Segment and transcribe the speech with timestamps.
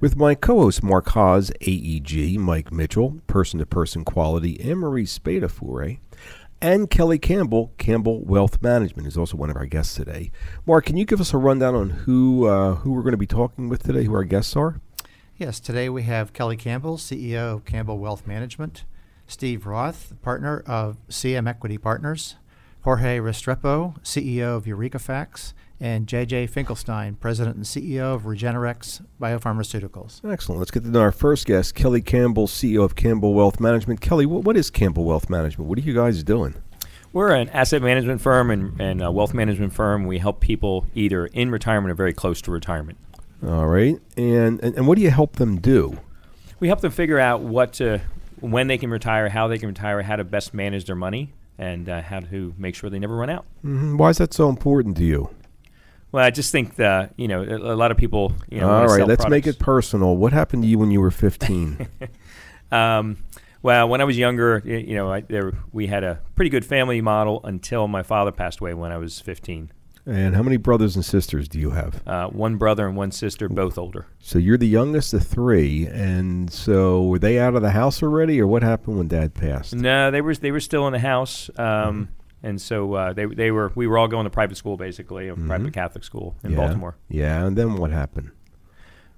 [0.00, 5.98] with my co-host Mark Haas, AEG, Mike Mitchell, Person to Person Quality, and Marie Spadafore,
[6.60, 10.30] and Kelly Campbell, Campbell Wealth Management, is also one of our guests today.
[10.66, 13.26] Mark, can you give us a rundown on who uh, who we're going to be
[13.26, 14.80] talking with today, who our guests are?
[15.36, 18.84] Yes, today we have Kelly Campbell, CEO of Campbell Wealth Management,
[19.26, 22.36] Steve Roth, partner of CM Equity Partners,
[22.82, 30.24] Jorge Restrepo, CEO of Eureka Facts, and JJ Finkelstein, President and CEO of RegeneRx Biopharmaceuticals.
[30.24, 30.58] Excellent.
[30.58, 34.00] Let's get to our first guest, Kelly Campbell, CEO of Campbell Wealth Management.
[34.00, 35.68] Kelly, what is Campbell Wealth Management?
[35.68, 36.54] What are you guys doing?
[37.12, 40.06] We're an asset management firm and, and a wealth management firm.
[40.06, 42.98] We help people either in retirement or very close to retirement.
[43.42, 43.98] All right.
[44.16, 45.98] And, and, and what do you help them do?
[46.58, 48.00] We help them figure out what to,
[48.40, 51.88] when they can retire, how they can retire, how to best manage their money, and
[51.88, 53.44] uh, how to make sure they never run out.
[53.64, 53.96] Mm-hmm.
[53.96, 55.30] Why is that so important to you?
[56.16, 58.32] Well, I just think that you know a, lot of people.
[58.48, 59.30] You know, All right, let's products.
[59.30, 60.16] make it personal.
[60.16, 61.86] What happened to you when you were 15?
[62.72, 63.18] um,
[63.60, 67.02] well, when I was younger, you know, I, there, we had a pretty good family
[67.02, 69.70] model until my father passed away when I was 15.
[70.06, 72.00] And how many brothers and sisters do you have?
[72.08, 74.06] Uh, one brother and one sister, both older.
[74.18, 78.40] So you're the youngest of three, and so were they out of the house already,
[78.40, 79.74] or what happened when Dad passed?
[79.74, 81.50] No, they were they were still in the house.
[81.58, 82.02] Um, mm-hmm
[82.46, 85.34] and so uh, they they were we were all going to private school basically, a
[85.34, 85.48] mm-hmm.
[85.48, 86.56] private Catholic school in yeah.
[86.56, 86.96] Baltimore.
[87.08, 88.30] Yeah, and then what happened?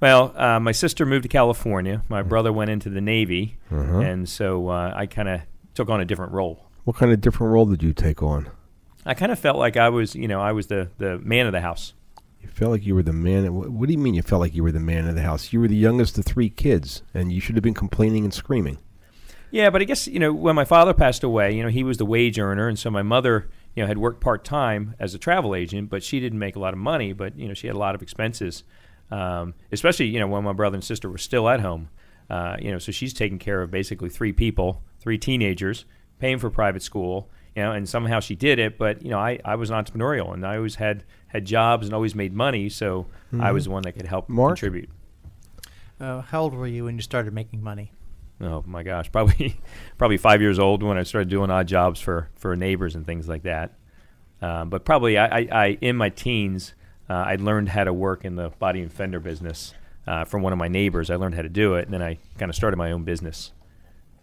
[0.01, 2.03] Well, uh, my sister moved to California.
[2.09, 2.29] My mm-hmm.
[2.29, 3.99] brother went into the Navy, uh-huh.
[3.99, 5.43] and so uh, I kind of
[5.75, 6.65] took on a different role.
[6.85, 8.49] What kind of different role did you take on?
[9.05, 11.53] I kind of felt like I was, you know, I was the the man of
[11.53, 11.93] the house.
[12.41, 13.53] You felt like you were the man.
[13.55, 15.53] What, what do you mean you felt like you were the man of the house?
[15.53, 18.79] You were the youngest of three kids, and you should have been complaining and screaming.
[19.51, 21.97] Yeah, but I guess you know when my father passed away, you know he was
[21.97, 25.19] the wage earner, and so my mother, you know, had worked part time as a
[25.19, 27.13] travel agent, but she didn't make a lot of money.
[27.13, 28.65] But you know she had a lot of expenses,
[29.11, 31.89] um, especially you know when my brother and sister were still at home.
[32.29, 35.87] Uh, you know, so she's taking care of basically three people, three teenagers,
[36.19, 37.31] paying for private school.
[37.57, 38.79] You know, and somehow she did it.
[38.79, 42.15] But you know, I, I was entrepreneurial, and I always had had jobs and always
[42.15, 43.41] made money, so mm-hmm.
[43.41, 44.51] I was the one that could help Mark?
[44.51, 44.91] contribute.
[46.01, 47.93] Uh, how old were you when you started making money?
[48.41, 49.61] Oh my gosh, probably
[49.97, 53.29] probably five years old when I started doing odd jobs for for neighbors and things
[53.29, 53.75] like that.
[54.41, 56.75] Um, but probably I, I, I, in my teens
[57.11, 59.75] uh, I learned how to work in the body and fender business
[60.07, 61.11] uh, from one of my neighbors.
[61.11, 63.53] I learned how to do it, and then I kind of started my own business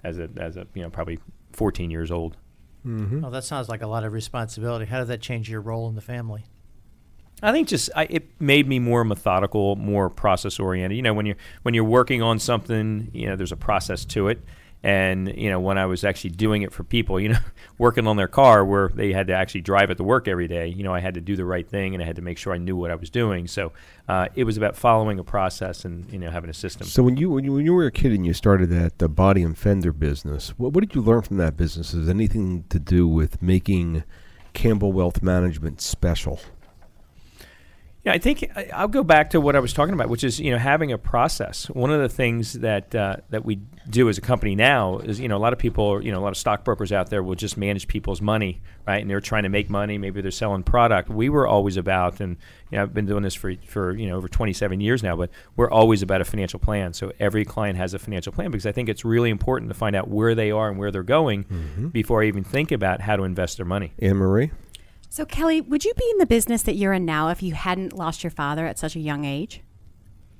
[0.03, 1.19] as a as a you know probably
[1.53, 2.37] 14 years old.
[2.85, 3.21] Mm-hmm.
[3.21, 4.85] Well, that sounds like a lot of responsibility.
[4.85, 6.45] How did that change your role in the family?
[7.43, 10.95] I think just I, it made me more methodical, more process oriented.
[10.95, 14.29] You know, when you're when you're working on something, you know, there's a process to
[14.29, 14.41] it.
[14.83, 17.39] And you know, when I was actually doing it for people, you know,
[17.79, 20.67] working on their car where they had to actually drive it to work every day,
[20.67, 22.53] you know, I had to do the right thing and I had to make sure
[22.53, 23.47] I knew what I was doing.
[23.47, 23.73] So
[24.07, 26.85] uh, it was about following a process and you know having a system.
[26.85, 29.09] So when you when you, when you were a kid and you started that the
[29.09, 31.93] body and fender business, what, what did you learn from that business?
[31.93, 34.03] Is anything to do with making
[34.53, 36.39] Campbell Wealth Management special?
[38.05, 40.51] Yeah, I think I'll go back to what I was talking about, which is you
[40.51, 41.65] know having a process.
[41.71, 43.55] One of the things that uh, that we
[43.89, 46.21] do as a company now is you know a lot of people, you know, a
[46.21, 49.01] lot of stockbrokers out there will just manage people's money, right?
[49.01, 49.97] And they're trying to make money.
[49.97, 51.09] Maybe they're selling product.
[51.09, 52.37] We were always about, and
[52.69, 55.31] you know, I've been doing this for for you know over 27 years now, but
[55.55, 56.93] we're always about a financial plan.
[56.93, 59.95] So every client has a financial plan because I think it's really important to find
[59.95, 61.87] out where they are and where they're going mm-hmm.
[61.87, 63.93] before I even think about how to invest their money.
[63.97, 64.51] Anne Marie.
[65.15, 67.93] So, Kelly, would you be in the business that you're in now if you hadn't
[67.93, 69.61] lost your father at such a young age?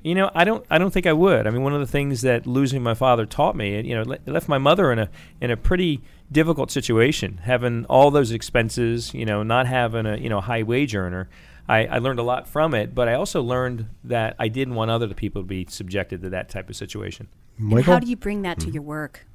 [0.04, 0.66] You know, I don't.
[0.70, 1.48] I don't think I would.
[1.48, 4.50] I mean, one of the things that losing my father taught me, you know, left
[4.50, 5.10] my mother in a
[5.40, 9.14] in a pretty difficult situation, having all those expenses.
[9.14, 11.30] You know, not having a you know high wage earner.
[11.70, 14.92] I, I learned a lot from it, but I also learned that I didn't want
[14.92, 17.30] other people to be subjected to that type of situation.
[17.58, 17.94] Michael?
[17.94, 18.74] How do you bring that to mm-hmm.
[18.74, 19.26] your work?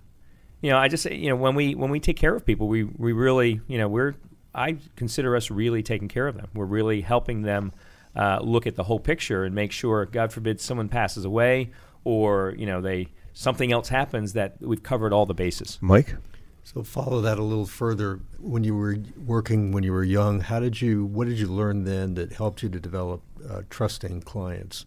[0.60, 2.84] You know, I just you know when we when we take care of people, we
[2.84, 4.16] we really you know we're
[4.54, 6.48] I consider us really taking care of them.
[6.54, 7.72] We're really helping them
[8.16, 11.70] uh, look at the whole picture and make sure, God forbid, someone passes away
[12.04, 15.78] or you know they something else happens that we've covered all the bases.
[15.80, 16.16] Mike.
[16.62, 18.20] So follow that a little further.
[18.38, 21.04] When you were working when you were young, how did you?
[21.06, 24.86] What did you learn then that helped you to develop uh, trusting clients?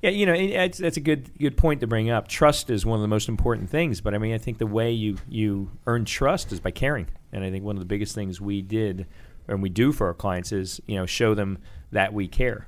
[0.00, 2.28] Yeah, you know, it, it's, that's a good good point to bring up.
[2.28, 4.92] Trust is one of the most important things, but I mean, I think the way
[4.92, 8.40] you you earn trust is by caring, and I think one of the biggest things
[8.40, 9.06] we did
[9.48, 11.58] and we do for our clients is you know show them
[11.92, 12.66] that we care.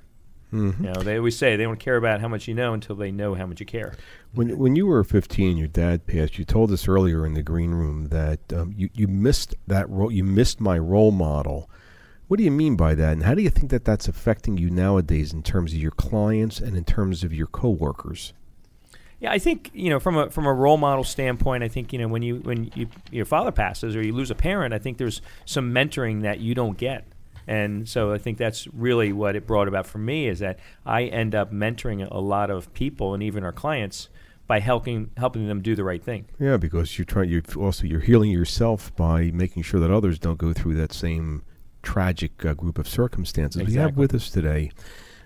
[0.52, 0.84] Mm-hmm.
[0.84, 3.10] You know, they always say they don't care about how much you know until they
[3.10, 3.94] know how much you care.
[4.34, 6.38] When when you were 15, your dad passed.
[6.38, 10.12] You told us earlier in the green room that um, you you missed that role.
[10.12, 11.70] You missed my role model.
[12.28, 14.70] What do you mean by that, and how do you think that that's affecting you
[14.70, 18.32] nowadays in terms of your clients and in terms of your coworkers?
[19.22, 21.98] Yeah, I think you know from a from a role model standpoint, I think you
[22.00, 24.98] know when you when you, your father passes or you lose a parent, I think
[24.98, 27.06] there's some mentoring that you don't get.
[27.46, 31.04] And so I think that's really what it brought about for me is that I
[31.04, 34.08] end up mentoring a lot of people and even our clients
[34.48, 36.26] by helping helping them do the right thing.
[36.40, 37.28] Yeah, because you're trying.
[37.28, 41.44] You also you're healing yourself by making sure that others don't go through that same
[41.84, 43.62] tragic uh, group of circumstances.
[43.62, 44.72] We have with us today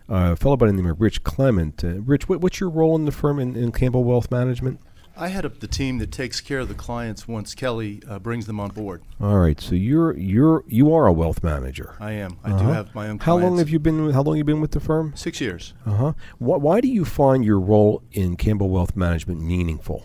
[0.09, 1.83] uh, a fellow by the name of Rich Clement.
[1.85, 4.81] Uh, Rich, what, what's your role in the firm in, in Campbell Wealth Management?
[5.19, 8.45] I head up the team that takes care of the clients once Kelly uh, brings
[8.47, 9.01] them on board.
[9.19, 11.95] All right, so you're you're you are a wealth manager.
[11.99, 12.39] I am.
[12.45, 12.73] I do Uh-huh.
[12.75, 13.19] have my own.
[13.21, 14.11] How long have you been?
[14.11, 15.15] How long have you been with the firm?
[15.17, 15.73] Six years.
[15.87, 16.13] Uh huh.
[16.37, 20.05] Why, why do you find your role in Campbell Wealth Management meaningful?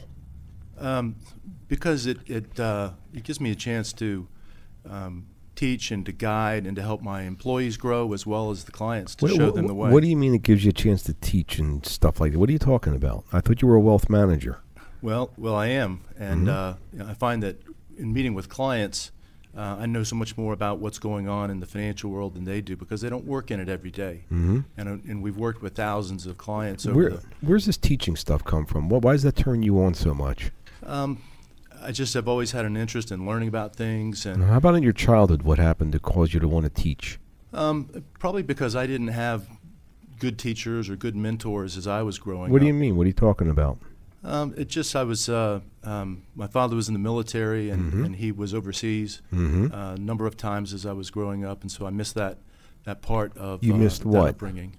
[0.79, 1.17] Um,
[1.67, 4.29] because it it uh, it gives me a chance to
[4.89, 8.71] um, teach and to guide and to help my employees grow as well as the
[8.71, 9.91] clients to What- show what- them the way.
[9.91, 12.39] What do you mean it gives you a chance to teach and stuff like that?
[12.39, 13.25] What are you talking about?
[13.33, 14.59] I thought you were a wealth manager.
[15.01, 16.77] Well, well, I am, and Mhm.
[16.99, 17.61] uh, I find that
[17.97, 19.11] in meeting with clients,
[19.57, 22.45] uh, I know so much more about what's going on in the financial world than
[22.45, 24.21] they do because they don't work in it every day.
[24.31, 24.59] Mm-hmm.
[24.77, 27.21] And uh, and we've worked with thousands of clients over Where, the.
[27.41, 28.89] where's this teaching stuff come from?
[28.89, 30.51] Why, why does that turn you on so much?
[30.83, 31.17] Um,
[31.83, 34.83] I just have always had an interest in learning about things, and How about in
[34.83, 35.41] your childhood?
[35.43, 37.19] What happened to cause you to want to teach?
[37.53, 37.89] um,
[38.19, 39.45] probably because I didn't have
[40.19, 42.61] good teachers or good mentors as I was growing What up.
[42.61, 42.95] do you mean?
[42.95, 43.77] What are you talking about?
[44.23, 48.05] Um, it just I was uh, um, my father was in the military and, Mhm.
[48.05, 49.73] and he was overseas Mm-hmm.
[49.73, 52.37] uh, a number of times as I was growing up, and so I missed that
[52.83, 54.29] that part of You uh, missed what?
[54.29, 54.73] upbringing.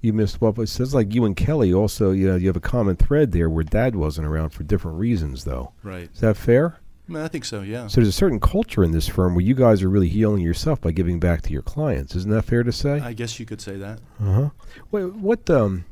[0.00, 0.58] You missed what?
[0.58, 2.10] It says like you and Kelly also.
[2.10, 5.44] You know, you have a common thread there where Dad wasn't around for different reasons,
[5.44, 5.72] though.
[5.82, 6.08] Right.
[6.12, 6.78] Is that fair?
[7.08, 7.60] I, mean, I think so.
[7.60, 7.86] Yeah.
[7.88, 10.80] So there's a certain culture in this firm where you guys are really healing yourself
[10.80, 12.14] by giving back to your clients.
[12.14, 13.00] Isn't that fair to say?
[13.00, 14.00] I guess you could say that.
[14.20, 14.50] Uh huh.
[14.90, 15.84] What, what um,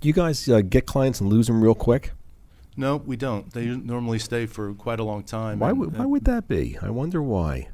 [0.00, 2.12] do you guys uh, get clients and lose them real quick?
[2.76, 3.52] No, we don't.
[3.52, 5.58] They normally stay for quite a long time.
[5.58, 6.78] Why would why would that be?
[6.80, 7.68] I wonder why.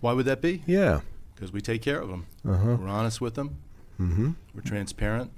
[0.00, 0.62] why would that be?
[0.66, 1.00] Yeah.
[1.34, 2.26] Because we take care of them.
[2.48, 2.76] Uh huh.
[2.80, 3.58] We're honest with them.
[4.00, 4.30] Mm-hmm.
[4.54, 5.30] We're transparent.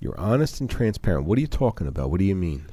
[0.00, 1.24] You're honest and transparent.
[1.26, 2.10] What are you talking about?
[2.10, 2.66] What do you mean?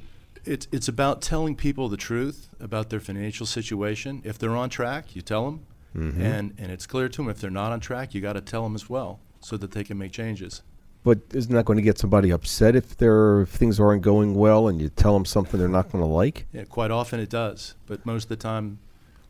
[0.44, 4.22] It's it's about telling people the truth about their financial situation.
[4.24, 5.60] If they're on track, you tell them,
[5.96, 6.20] Mhm.
[6.20, 7.28] and and it's clear to them.
[7.28, 9.82] If they're not on track, you got to tell them as well, so that they
[9.82, 10.62] can make changes.
[11.02, 14.68] But isn't that going to get somebody upset if their if things aren't going well
[14.68, 16.46] and you tell them something they're not going to like?
[16.52, 18.78] Yeah, quite often it does, but most of the time,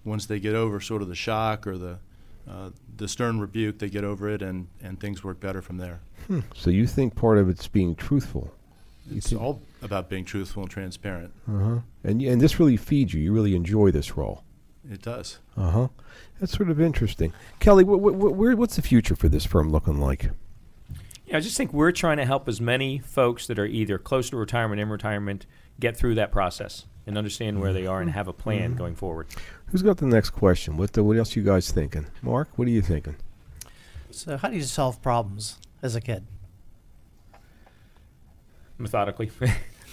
[0.04, 1.98] once they get over sort of the shock or the
[2.48, 6.00] uh, the stern rebuke, they get over it, and and things work better from there.
[6.26, 6.40] Hmm.
[6.54, 8.52] So you think part of it's being truthful?
[9.10, 11.32] It's all about being truthful and transparent.
[11.48, 11.78] Uh huh.
[12.04, 13.20] And and this really feeds you.
[13.20, 14.42] You really enjoy this role.
[14.90, 15.38] It does.
[15.56, 15.88] Uh huh.
[16.40, 17.32] That's sort of interesting.
[17.60, 20.30] Kelly, wh- wh- wh- what's the future for this firm looking like?
[21.26, 24.30] Yeah, I just think we're trying to help as many folks that are either close
[24.30, 25.44] to retirement in retirement
[25.80, 28.78] get through that process and understand where they are and have a plan Mhm.
[28.78, 29.26] going forward.
[29.66, 30.76] Who's got the next question?
[30.76, 32.06] What the, what else you guys thinking?
[32.22, 33.16] Mark, what are you thinking?
[34.10, 36.26] So, how do you solve problems as a kid?
[38.78, 39.30] methodically.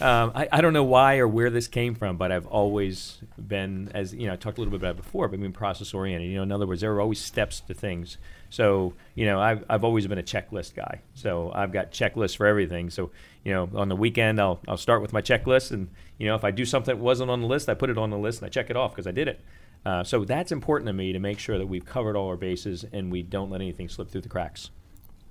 [0.01, 3.91] um, I, I don't know why or where this came from, but I've always been,
[3.93, 6.29] as you know, I talked a little bit about it before, but being process oriented.
[6.29, 8.17] You know, in other words, there are always steps to things.
[8.49, 11.01] So, you know, I've, I've always been a checklist guy.
[11.13, 12.89] So I've got checklists for everything.
[12.89, 13.11] So,
[13.43, 15.71] you know, on the weekend, I'll, I'll start with my checklist.
[15.71, 17.97] And, you know, if I do something that wasn't on the list, I put it
[17.97, 19.41] on the list and I check it off because I did it.
[19.85, 22.85] Uh, so that's important to me to make sure that we've covered all our bases
[22.93, 24.69] and we don't let anything slip through the cracks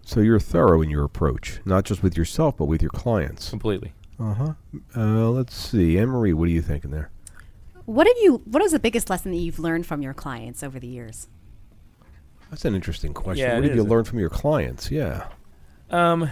[0.05, 3.49] So you're thorough in your approach, not just with yourself, but with your clients.
[3.49, 3.93] completely.
[4.19, 4.53] Uh-huh.
[4.97, 7.11] Uh Let's see, Anne Marie, what are you thinking there?
[7.85, 8.43] What have you?
[8.45, 11.29] What is the biggest lesson that you've learned from your clients over the years?
[12.51, 13.47] That's an interesting question.
[13.47, 14.91] Yeah, what have did you learned from your clients?
[14.91, 15.27] Yeah.
[15.91, 16.31] Um,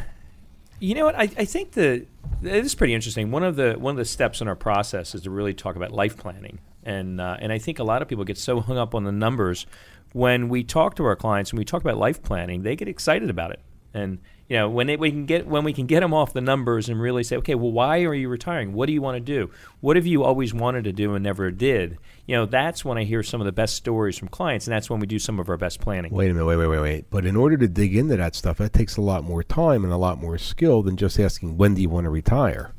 [0.79, 1.15] you know what?
[1.15, 2.07] I, I think the
[2.43, 3.31] it is pretty interesting.
[3.31, 5.93] One of the one of the steps in our process is to really talk about
[5.93, 8.95] life planning, and uh, and I think a lot of people get so hung up
[8.95, 9.67] on the numbers.
[10.13, 13.31] When we talk to our clients and we talk about life planning, they get excited
[13.31, 13.61] about it.
[13.95, 14.19] And
[14.50, 16.88] You know, when it, we can get when we can get them off the numbers
[16.88, 18.73] and really say, okay, well, why are you retiring?
[18.73, 19.49] What do you want to do?
[19.80, 21.99] What have you always wanted to do and never did?
[22.26, 24.90] You know, that's when I hear some of the best stories from clients, and that's
[24.90, 26.12] when we do some of our best planning.
[26.12, 27.11] Wait a minute, wait, wait, wait, wait.
[27.11, 29.92] But in order to dig into that stuff, that takes a lot more time and
[29.92, 32.73] a lot more skill than just asking when do you want to retire.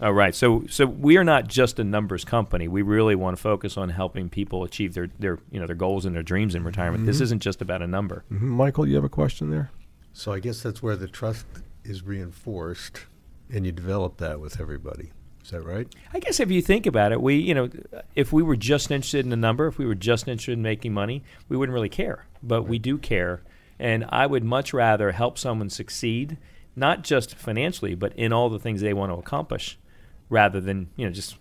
[0.00, 0.36] All right.
[0.36, 2.68] So so we are not just a numbers company.
[2.68, 6.04] We really want to focus on helping people achieve their, their you know their goals
[6.06, 7.06] and their dreams in retirement.
[7.06, 8.22] This isn't just about a number.
[8.30, 8.42] Mhm.
[8.42, 9.72] Michael, you have a question there?
[10.16, 11.44] So I guess that's where the trust
[11.84, 13.04] is reinforced,
[13.52, 15.10] and you develop that with everybody.
[15.44, 15.86] Is that right?
[16.14, 17.68] I guess if you think about it, we you know
[18.14, 20.94] if we were just interested in a number, if we were just interested in making
[20.94, 22.24] money, we wouldn't really care.
[22.42, 23.42] But we do care,
[23.78, 26.38] and I would much rather help someone succeed,
[26.74, 29.78] not just financially, but in all the things they want to accomplish,
[30.30, 31.36] rather than you know just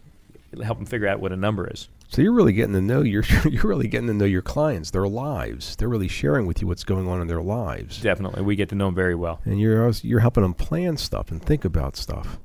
[0.61, 1.87] help them figure out what a number is.
[2.07, 5.07] So you're really getting to know your you're really getting to know your clients, their
[5.07, 5.75] lives.
[5.75, 8.75] They're really sharing with you what's going on in their lives, Definitely, we get to
[8.75, 9.41] know them very well.
[9.45, 12.39] and you're also, you're helping them plan stuff and think about stuff.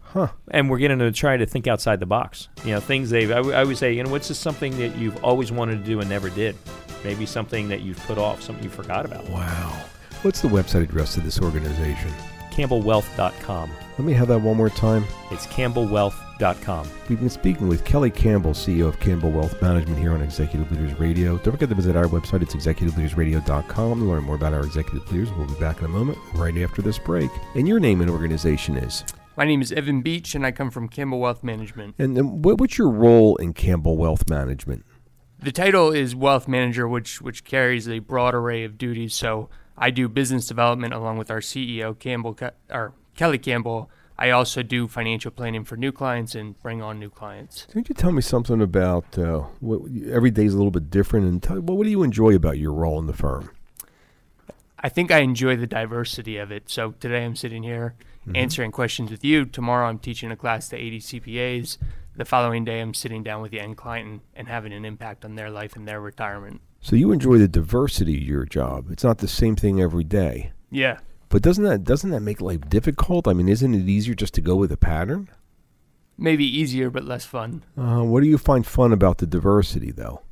[0.00, 0.28] Huh?
[0.50, 2.48] and we're getting to try to think outside the box.
[2.64, 3.30] You know, things they've.
[3.30, 5.84] I, w- I would say, you know, what's just something that you've always wanted to
[5.84, 6.56] do and never did?
[7.04, 9.28] Maybe something that you've put off, something you forgot about.
[9.28, 9.84] Wow.
[10.22, 12.10] What's the website address of this organization?
[12.50, 13.70] CampbellWealth.com.
[13.98, 15.04] Let me have that one more time.
[15.30, 16.25] It's CampbellWealth.com.
[17.08, 20.98] We've been speaking with Kelly Campbell, CEO of Campbell Wealth Management here on Executive Leaders
[21.00, 21.38] Radio.
[21.38, 22.42] Don't forget to visit our website.
[22.42, 25.32] It's executiveleadersradio.com to learn more about our executive leaders.
[25.32, 27.30] We'll be back in a moment, right after this break.
[27.54, 29.02] And your name and organization is?
[29.38, 31.94] My name is Evan Beach, and I come from Campbell Wealth Management.
[31.98, 34.84] And then what, what's your role in Campbell Wealth Management?
[35.38, 39.14] The title is Wealth Manager, which which carries a broad array of duties.
[39.14, 42.38] So I do business development along with our CEO Campbell
[42.70, 43.90] or Kelly Campbell.
[44.18, 47.66] I also do financial planning for new clients and bring on new clients.
[47.70, 51.26] Can you tell me something about uh, what, every day's a little bit different?
[51.26, 53.50] And tell, well, what do you enjoy about your role in the firm?
[54.78, 56.70] I think I enjoy the diversity of it.
[56.70, 57.94] So today I'm sitting here
[58.34, 59.44] answering questions with you.
[59.44, 61.78] Tomorrow I'm teaching a class to 80 CPAs.
[62.16, 65.24] The following day I'm sitting down with the end client and, and having an impact
[65.24, 66.60] on their life and their retirement.
[66.80, 68.90] So you enjoy the diversity of your job.
[68.90, 70.52] It's not the same thing every day.
[70.70, 70.98] Yeah.
[71.36, 73.28] But doesn't that doesn't that make life difficult?
[73.28, 75.28] I mean, isn't it easier just to go with a pattern?
[76.16, 77.62] Maybe easier but less fun.
[77.76, 80.22] Uh, what do you find fun about the diversity, though?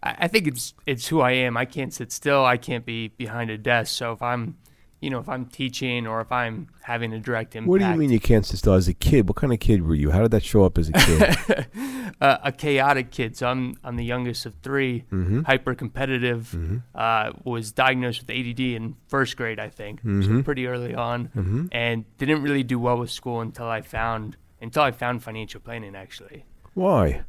[0.00, 1.56] I, I think it's it's who I am.
[1.56, 2.44] I can't sit still.
[2.44, 3.92] I can't be behind a desk.
[3.96, 4.56] So if I'm,
[5.00, 7.94] you know, if I'm teaching or if I'm having a direct impact, What do you
[7.94, 8.72] mean you can't sit still?
[8.74, 10.10] As a kid, what kind of kid were you?
[10.10, 11.66] How did that show up as a kid?
[12.20, 13.36] uh, a chaotic kid.
[13.36, 15.42] So I'm I'm the youngest of 3 Mm-hmm.
[15.42, 16.82] hyper competitive.
[16.94, 20.38] Uh, was diagnosed with ADD in first grade, I think, Mm-hmm.
[20.38, 24.82] so pretty early on, and didn't really do well with school until I found until
[24.82, 25.94] I found financial planning.
[25.94, 27.22] Actually, Why?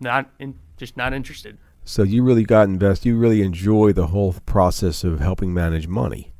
[0.00, 1.56] not in, just not interested.
[1.84, 3.08] So you really got invested.
[3.08, 6.32] You really enjoy the whole process of helping manage money.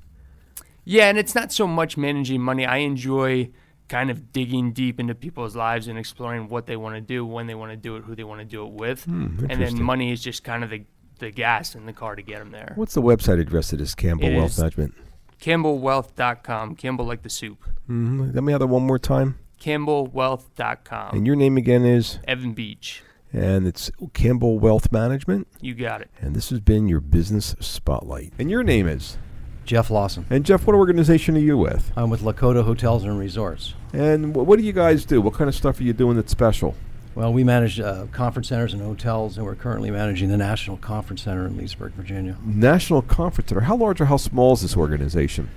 [0.84, 2.66] Yeah, and it's not so much managing money.
[2.66, 3.50] I enjoy
[3.88, 7.46] kind of digging deep into people's lives and exploring what they want to do, when
[7.46, 10.10] they want to do it, who they want to do it with, and then money
[10.12, 10.84] is just kind of the
[11.20, 12.72] the gas in the car to get them there.
[12.74, 14.94] What's the website address of this Campbell It Wealth Management?
[15.40, 16.74] CampbellWealth.com.
[16.76, 17.62] Campbell like the soup.
[17.88, 18.32] Mm-hmm.
[18.34, 19.38] Let me have that one more time.
[19.60, 21.16] CampbellWealth.com.
[21.16, 23.02] And your name again is, Evan Beach.
[23.32, 25.46] and it's Campbell Wealth Management.
[25.60, 26.10] You got it.
[26.20, 28.32] And this has been your business spotlight.
[28.38, 29.18] And your name is.
[29.64, 30.26] Jeff Lawson.
[30.30, 31.92] And Jeff, what organization are you with?
[31.96, 33.74] I'm with Lakota Hotels and Resorts.
[33.92, 35.20] And wh- what do you guys do?
[35.20, 36.74] What kind of stuff are you doing that's special?
[37.14, 41.22] Well, we manage uh, conference centers and hotels, and we're currently managing the National Conference
[41.22, 42.36] Center in Leesburg, Virginia.
[42.44, 43.62] National Conference Center.
[43.62, 45.48] How large or how small is this organization?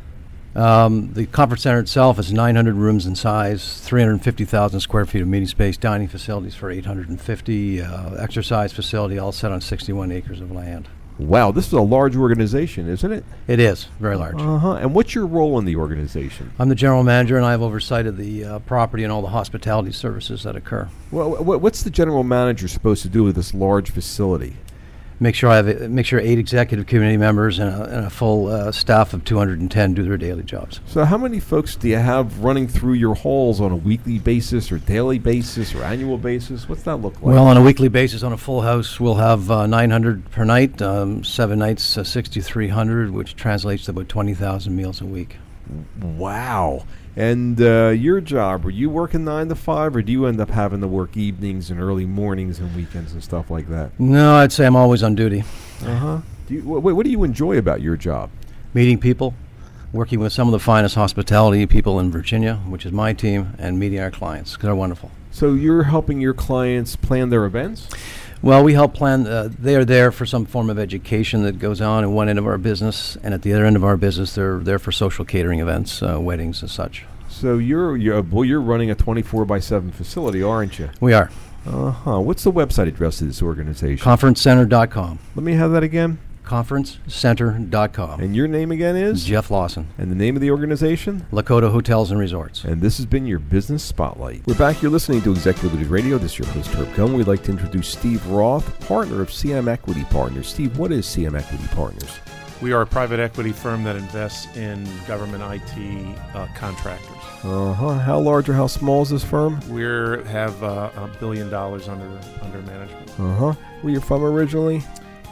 [0.56, 5.48] Um, the conference center itself is 900 rooms in size, 350,000 square feet of meeting
[5.48, 10.88] space, dining facilities for 850, uh, exercise facility, all set on 61 acres of land.
[11.20, 13.26] Wow, this is a large organization, isn't it?
[13.48, 14.40] It is very large.
[14.40, 14.74] Uh huh.
[14.74, 16.52] And what's your role in the organization?
[16.60, 19.30] I'm the general manager, and I have oversight of the uh, property and all the
[19.30, 20.90] hospitality services that occur.
[21.12, 24.58] Well, wh- what's the general manager supposed to do with this large facility?
[25.20, 28.48] Make sure I have make sure eight executive committee members and a, and a full
[28.48, 30.80] uh, staff of 210 do their daily jobs.
[30.86, 34.72] So, how many folks do you have running through your halls on a weekly basis,
[34.72, 36.70] or daily basis, or annual basis?
[36.70, 37.34] What's that look like?
[37.34, 40.82] Well, on a weekly basis, on a full house, we'll have uh, 900 per night,
[40.84, 45.38] um, seven nights, uh, 6,300, which translates to about 20,000 meals a week.
[46.00, 46.86] wow.
[47.18, 50.52] And uh, your job, were you working nine to five, or do you end up
[50.52, 54.00] having to work evenings and early mornings and weekends and stuff like that?
[54.00, 55.44] No, I'd say I'm always on duty,
[55.84, 56.18] Uh huh.
[56.50, 58.30] Wh- what do you enjoy about your job?
[58.74, 59.34] meeting people,
[59.92, 63.80] working with some of the finest hospitality people in Virginia, which is my team, and
[63.80, 64.56] meeting our clients.
[64.56, 65.10] 'cause They're wonderful.
[65.32, 67.88] So you're helping your clients plan their events.
[68.42, 69.26] Well, we help plan.
[69.26, 72.38] Uh, they are there for some form of education that goes on at one end
[72.40, 75.26] of our business, and at the other end of our business, they're there for social
[75.26, 77.06] catering events, uh, weddings, and such.
[77.30, 80.90] So you're you're well, you're running a 24 by 7 facility, aren't you?
[81.02, 81.30] We are
[81.66, 82.20] Uh huh.
[82.22, 84.04] What's the website address of this organization?
[84.04, 85.20] conferencecenter.com.
[85.36, 86.20] Let me have that again.
[86.48, 88.20] Conferencecenter.com.
[88.22, 89.26] And your name again is?
[89.26, 91.26] Jeff Lawson, And the name of the organization?
[91.32, 92.64] Lakota Hotels and Resorts.
[92.64, 94.48] And this has been your Business Spotlight.
[94.48, 94.82] We're back.
[94.82, 96.18] You're listening to Executive Leaders Radio.
[96.18, 97.14] This is your host, Herb Cohen.
[97.14, 100.48] We'd like to introduce Steve Roth, partner of CM Equity Partners.
[100.48, 102.20] Steve, what is CM Equity Partners?
[102.62, 107.12] We are a private equity firm that invests in government IT uh, contractors.
[107.44, 108.00] Uh huh.
[108.00, 109.60] How large or how small is this firm?
[109.70, 113.10] We have uh, a billion dollars under under management.
[113.20, 113.54] Uh huh.
[113.82, 114.82] Where you from originally?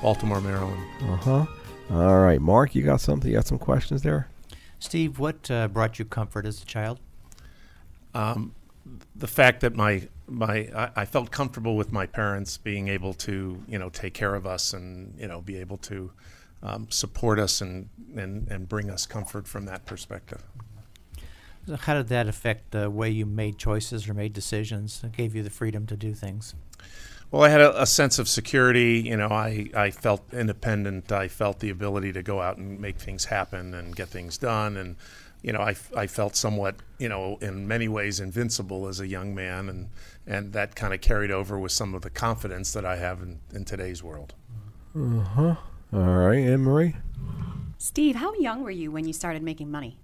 [0.05, 0.83] Baltimore, Maryland.
[1.01, 1.45] Uh huh.
[1.89, 3.27] All right, Mark, you got something?
[3.27, 4.27] You got some questions there?
[4.77, 6.99] Steve, what uh, brought you comfort as a child?
[8.13, 8.53] Um,
[9.15, 13.63] the fact that my my I, I felt comfortable with my parents being able to
[13.67, 16.11] you know take care of us and you know be able to
[16.61, 20.43] um, support us and, and and bring us comfort from that perspective.
[21.65, 25.01] So How did that affect the way you made choices or made decisions?
[25.03, 26.53] It gave you the freedom to do things.
[27.35, 29.01] Well, I had a, a sense of security.
[29.05, 31.11] You know, I, I felt independent.
[31.11, 34.77] I felt the ability to go out and make things happen and get things done.
[34.77, 34.95] And,
[35.41, 39.07] you know, I, f- I felt somewhat, you know, in many ways invincible as a
[39.07, 39.67] young man.
[39.67, 39.89] And,
[40.25, 43.41] and that kind of carried over with some of the confidence that I have in,
[43.53, 44.33] in today's world.
[44.97, 45.55] Uh huh.
[45.91, 46.95] All right, Anne Marie.
[47.77, 49.97] Steve, how young were you when you started making money?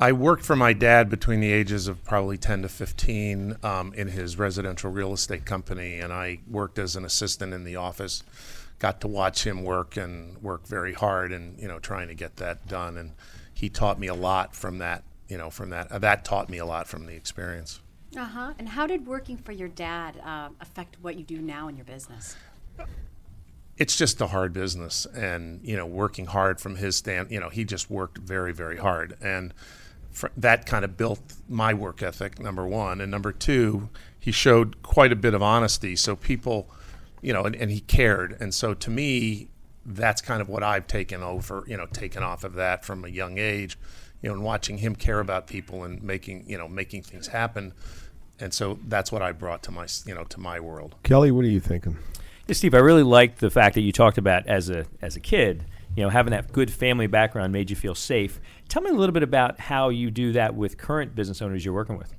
[0.00, 4.08] I worked for my dad between the ages of probably 10 to 15 um, in
[4.08, 8.22] his residential real estate company, and I worked as an assistant in the office.
[8.78, 12.36] Got to watch him work and work very hard, and you know, trying to get
[12.36, 12.96] that done.
[12.96, 13.12] And
[13.52, 15.04] he taught me a lot from that.
[15.28, 17.80] You know, from that uh, that taught me a lot from the experience.
[18.16, 18.54] Uh huh.
[18.58, 21.84] And how did working for your dad uh, affect what you do now in your
[21.84, 22.36] business?
[23.76, 27.48] it's just a hard business and you know working hard from his stand you know
[27.48, 29.54] he just worked very very hard and
[30.36, 33.00] that kind of built my work ethic number one.
[33.00, 36.70] And number two he showed quite a bit of honesty so people
[37.22, 38.36] you know and, and he cared.
[38.40, 39.48] And so to me
[39.86, 43.08] that's kind of what i've taken over you know taken off of that from a
[43.08, 43.78] young age
[44.22, 47.72] you know and watching him care about people and making you know making things happen.
[48.38, 50.96] And so that's what i brought to my you know to my world.
[51.02, 51.98] Kelly, what are you thinking?
[52.46, 55.20] Yeah, Steve, I really liked the fact that you talked about as a as a
[55.20, 55.64] kid,
[55.96, 58.40] you know, having that good family background made you feel safe.
[58.68, 61.74] Tell me a little bit about how you do that with current business owners you're
[61.74, 62.14] working with.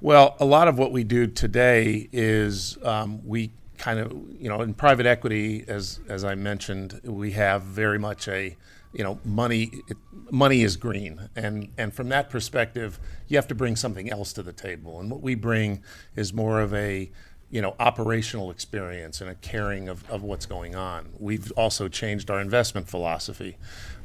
[0.00, 4.60] Well, a lot of what we do today is um, we kind of, you know,
[4.62, 8.56] in private equity, as as I mentioned, we have very much a,
[8.92, 9.96] you know, money it,
[10.30, 14.42] money is green, and and from that perspective, you have to bring something else to
[14.42, 15.82] the table, and what we bring
[16.14, 17.10] is more of a
[17.50, 21.08] you know, operational experience and a caring of, of what's going on.
[21.18, 23.56] We've also changed our investment philosophy,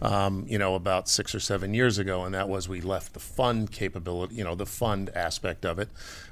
[0.01, 3.19] um, you know, about six or seven years ago, and that was we left the
[3.19, 5.89] fund capability, you know, the fund aspect of it,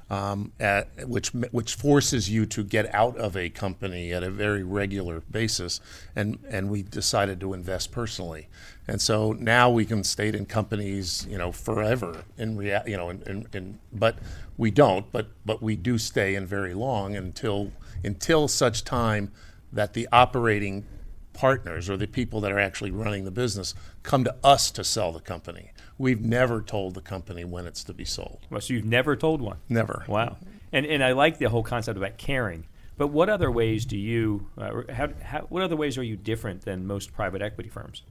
[0.09, 4.63] um, at, which which forces you to get out of a company at a very
[4.63, 5.81] regular basis,
[6.15, 8.47] and and we decided to invest personally,
[8.91, 13.09] and so now we can stay in companies, you know, forever in rea- you know,
[13.09, 14.17] in, in, in but
[14.57, 17.71] we don't, but but we do stay in very long until
[18.03, 19.31] until such time
[19.71, 20.85] that the operating
[21.31, 23.73] partners or the people that are actually running the business
[24.03, 25.71] come to us to sell the company.
[25.97, 28.39] We've never told the company when it's to be sold.
[28.49, 29.59] Well, so you've never told one.
[29.69, 30.03] Never.
[30.09, 30.35] Wow.
[30.73, 32.65] And and I like the whole concept about caring.
[32.97, 34.49] But what other ways do you?
[34.57, 38.03] Uh, how, how, what other ways are you different than most private equity firms?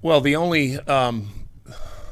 [0.00, 1.28] Well, the only um,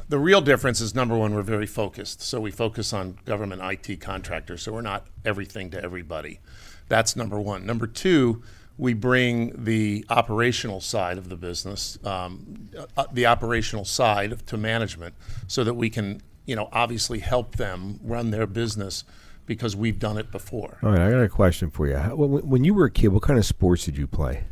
[0.08, 2.22] the real difference is number one, we're very focused.
[2.22, 4.62] So we focus on government IT contractors.
[4.62, 6.40] So we're not everything to everybody.
[6.88, 7.66] That's number one.
[7.66, 8.42] Number two,
[8.78, 15.14] we bring the operational side of the business, um, uh, the operational side to management,
[15.48, 19.02] so that we can, you know, obviously help them run their business
[19.46, 20.78] because we've done it before.
[20.82, 21.96] All right, I got a question for you.
[21.96, 24.44] When, when you were a kid, what kind of sports did you play?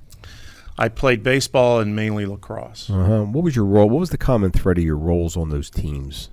[0.76, 2.90] I played baseball and mainly lacrosse.
[2.90, 3.22] Uh-huh.
[3.24, 3.88] What was your role?
[3.88, 6.30] What was the common thread of your roles on those teams?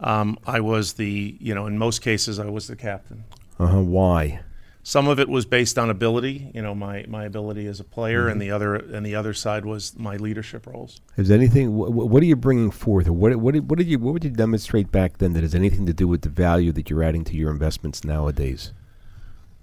[0.00, 3.24] Um, I was the, you know, in most cases, I was the captain.
[3.58, 3.80] Uh huh.
[3.80, 4.40] Why?
[4.84, 8.22] Some of it was based on ability, you know, my, my ability as a player,
[8.22, 8.30] Mm-hmm.
[8.32, 11.00] and the other and the other side was my leadership roles.
[11.16, 11.68] Is anything?
[11.76, 13.34] Wh- wh- what are you bringing forth, or what?
[13.36, 13.98] What did, what did you?
[13.98, 16.88] What would you demonstrate back then that has anything to do with the value that
[16.88, 18.72] you're adding to your investments nowadays?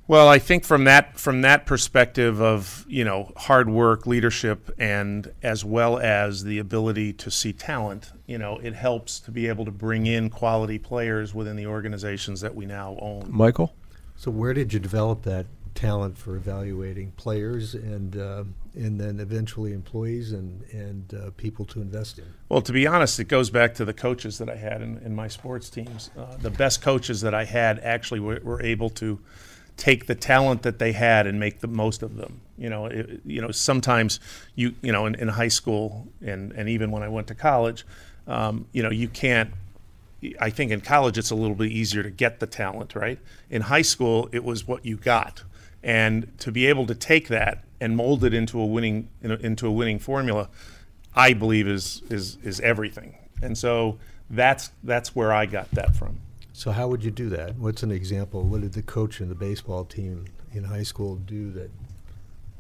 [0.08, 5.32] Well, I think from that from that perspective of you know hard work, leadership, and
[5.42, 9.66] as well as the ability to see talent, you know, it helps to be able
[9.66, 13.26] to bring in quality players within the organizations that we now own.
[13.30, 13.74] Michael.
[14.16, 19.74] So where did you develop that talent for evaluating players and uh, and then eventually
[19.74, 22.26] employees and and uh, people to invest in.
[22.50, 25.14] Well, to be honest, it goes back to the coaches that I had in, in
[25.14, 26.10] my sports teams.
[26.18, 29.20] Uh, the best coaches that I had actually were, were, able to
[29.78, 32.42] take the talent that they had and make the most of them.
[32.58, 34.20] You know, it, you know, sometimes
[34.56, 37.86] you you know in, in high school and and even when I went to college,
[38.28, 39.52] um, you know, you can't
[40.40, 43.20] I think in college it's a little bit easier to get the talent, right?
[43.50, 45.44] In high school, it was what you got,
[45.84, 49.72] and to be able to take that and mold it into a winning into a
[49.72, 50.50] winning formula,
[51.16, 53.18] I believe is is is everything.
[53.42, 53.98] And so
[54.30, 56.20] that's that's where I got that from.
[56.56, 57.58] So how would you do that?
[57.58, 58.42] What's an example?
[58.42, 61.70] What did the coach in the baseball team in high school do that,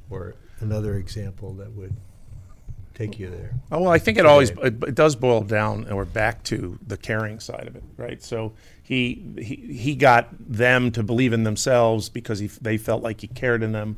[0.10, 1.96] or another example that would
[2.94, 3.54] take you there?
[3.72, 6.98] Oh, well, I think it always it, it, does boil down or back to the
[6.98, 8.22] caring side of it, right?
[8.22, 8.52] So
[8.84, 13.28] he he he got them to believe in themselves because he, they felt like he
[13.28, 13.98] cared in them.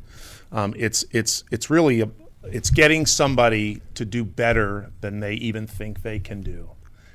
[0.52, 2.10] Um, it's it's it's really a,
[2.44, 6.70] it's getting somebody to do better than they even think they can do.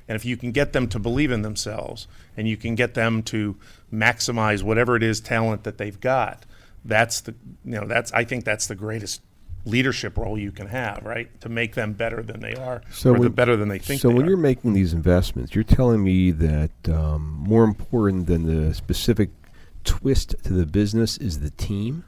[0.08, 3.24] And if you can get them to believe in themselves and you can get them
[3.24, 3.56] to
[3.92, 6.46] maximize whatever it is talent that they've got,
[6.86, 9.22] that's the you know that's I think that's the greatest
[9.66, 11.40] leadership role you can have, right?
[11.42, 14.02] To make them better than they are, so or when, better than they think.
[14.02, 14.30] So when are.
[14.30, 19.30] you're making these investments, you're telling me that um, more important than the specific
[19.84, 22.04] twist to the business is the team.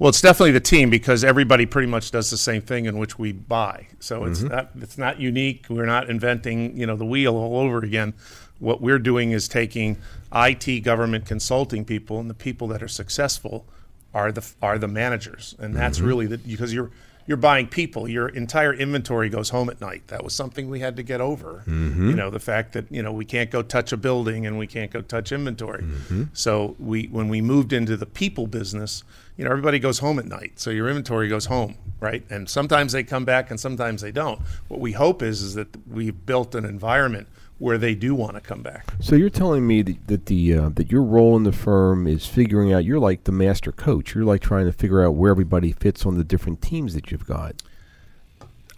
[0.00, 3.18] Well, it's definitely the team because everybody pretty much does the same thing in which
[3.18, 3.86] we buy.
[3.98, 4.32] So mm-hmm.
[4.32, 5.66] it's not it's not unique.
[5.68, 8.14] We're not inventing you know the wheel all over again.
[8.60, 9.98] What we're doing is taking
[10.34, 13.66] IT government consulting people and the people that are successful
[14.14, 16.06] are the are the managers, and that's mm-hmm.
[16.06, 16.90] really the because you're
[17.30, 18.08] you're buying people.
[18.08, 20.08] Your entire inventory goes home at night.
[20.08, 21.62] That was something we had to get over.
[21.64, 22.08] Mm-hmm.
[22.08, 24.66] You know, the fact that you know we can't go touch a building and we
[24.66, 25.84] can't go touch inventory.
[25.84, 26.24] Mm-hmm.
[26.32, 29.04] So we when we moved into the people business,
[29.36, 30.58] you know, everybody goes home at night.
[30.58, 32.24] So your inventory goes home, right?
[32.30, 34.40] And sometimes they come back and sometimes they don't.
[34.66, 37.28] What we hope is is that we've built an environment
[37.60, 38.86] where they do want to come back.
[39.00, 42.26] So you're telling me that, that the uh, that your role in the firm is
[42.26, 42.84] figuring out.
[42.84, 44.14] You're like the master coach.
[44.14, 47.26] You're like trying to figure out where everybody fits on the different teams that you've
[47.26, 47.62] got.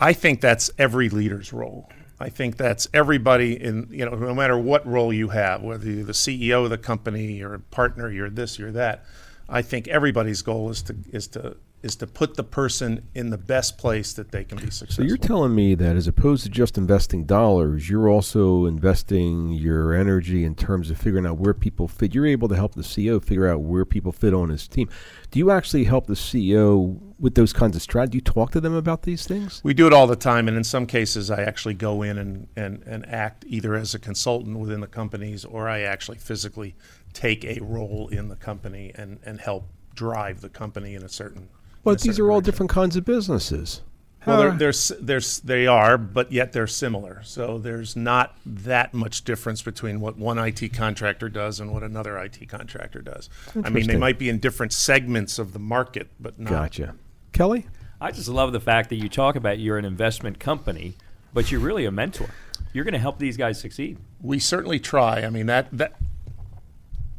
[0.00, 1.88] I think that's every leader's role.
[2.18, 6.04] I think that's everybody in you know no matter what role you have, whether you're
[6.04, 9.04] the CEO of the company you're a partner, you're this, you're that.
[9.48, 13.38] I think everybody's goal is to is to is to put the person in the
[13.38, 15.02] best place that they can be successful.
[15.04, 19.92] So you're telling me that as opposed to just investing dollars, you're also investing your
[19.92, 22.14] energy in terms of figuring out where people fit.
[22.14, 24.88] You're able to help the CEO figure out where people fit on his team.
[25.32, 28.12] Do you actually help the CEO with those kinds of strategies?
[28.12, 29.60] Do you talk to them about these things?
[29.64, 32.48] We do it all the time, and in some cases, I actually go in and,
[32.56, 36.76] and, and act either as a consultant within the companies or I actually physically
[37.12, 41.48] take a role in the company and, and help drive the company in a certain
[41.84, 43.82] but these are all different kinds of businesses.
[44.26, 44.56] Well, they're, ah.
[44.56, 47.22] they're, they're, they are, but yet they're similar.
[47.24, 52.16] So there's not that much difference between what one IT contractor does and what another
[52.18, 53.28] IT contractor does.
[53.64, 56.50] I mean, they might be in different segments of the market, but not.
[56.50, 56.94] Gotcha.
[57.32, 57.66] Kelly?
[58.00, 60.94] I just love the fact that you talk about you're an investment company,
[61.32, 62.30] but you're really a mentor.
[62.72, 63.98] You're going to help these guys succeed.
[64.20, 65.22] We certainly try.
[65.22, 65.94] I mean, that, that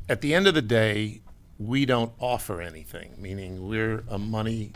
[0.07, 1.21] at the end of the day,
[1.59, 4.71] we don't offer anything, meaning we're a money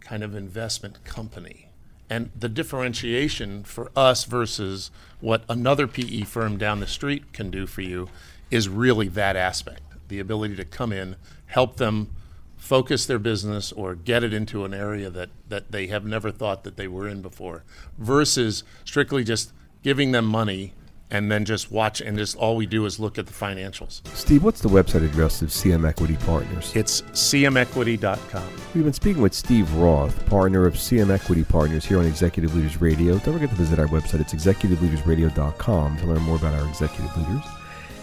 [0.00, 1.68] kind of investment company.
[2.08, 7.66] And the differentiation for us versus what another PE firm down the street can do
[7.66, 8.08] for you
[8.50, 12.14] is really that aspect the ability to come in, help them
[12.56, 16.64] focus their business or get it into an area that, that they have never thought
[16.64, 17.64] that they were in before,
[17.98, 20.72] versus strictly just giving them money
[21.10, 24.06] and then just watch and just all we do is look at the financials.
[24.14, 26.72] Steve, what's the website address of CM Equity Partners?
[26.74, 28.48] It's cmequity.com.
[28.74, 32.80] We've been speaking with Steve Roth, partner of CM Equity Partners here on Executive Leaders
[32.80, 33.18] Radio.
[33.18, 34.20] Don't forget to visit our website.
[34.20, 37.44] It's executiveleadersradio.com to learn more about our executive leaders.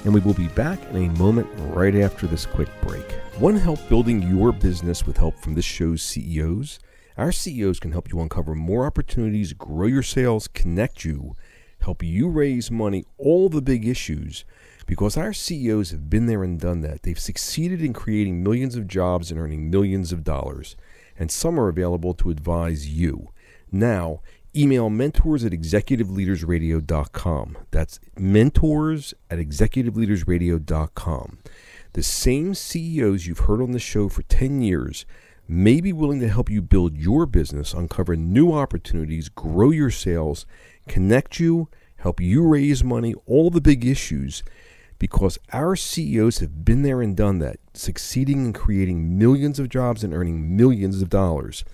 [0.06, 3.06] And we will be back in a moment right after this quick break.
[3.39, 6.80] Want to help building your business with help from this show's CEOs?
[7.18, 11.36] Our CEOs can help you uncover more opportunities, grow your sales, connect you
[11.84, 14.46] help you raise money, all the big issues,
[14.86, 17.04] because our CEOs have been there and done that.
[17.04, 20.76] They've succeeded in creating millions of jobs and earning millions of dollars,
[21.17, 23.30] and some are available to advise you.
[23.72, 24.22] Now,
[24.56, 27.58] email mentors at executiveleadersradio.com.
[27.72, 31.38] That's mentors at executiveleadersradio.com.
[31.93, 35.06] The same CEOs you've heard on the show for 10 years
[35.47, 40.45] may be willing to help you build your business, uncover new opportunities, grow your sales,
[40.88, 44.43] connect you, help you raise money, all the big issues,
[44.99, 50.03] because our CEOs have been there and done that, succeeding in creating millions of jobs
[50.03, 51.65] and earning millions of dollars.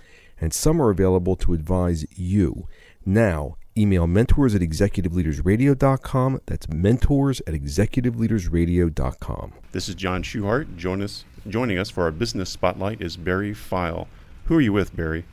[0.42, 2.68] And some are available to advise you.
[3.06, 6.42] Now, email mentors at executiveleadersradio.com.
[6.46, 9.54] That's mentors at executiveleadersradio.com.
[9.72, 10.78] This is John Schuhart.
[10.78, 14.08] Join us, joining us for our business spotlight is Barry Feil.
[14.46, 15.26] Who are you with, Barry?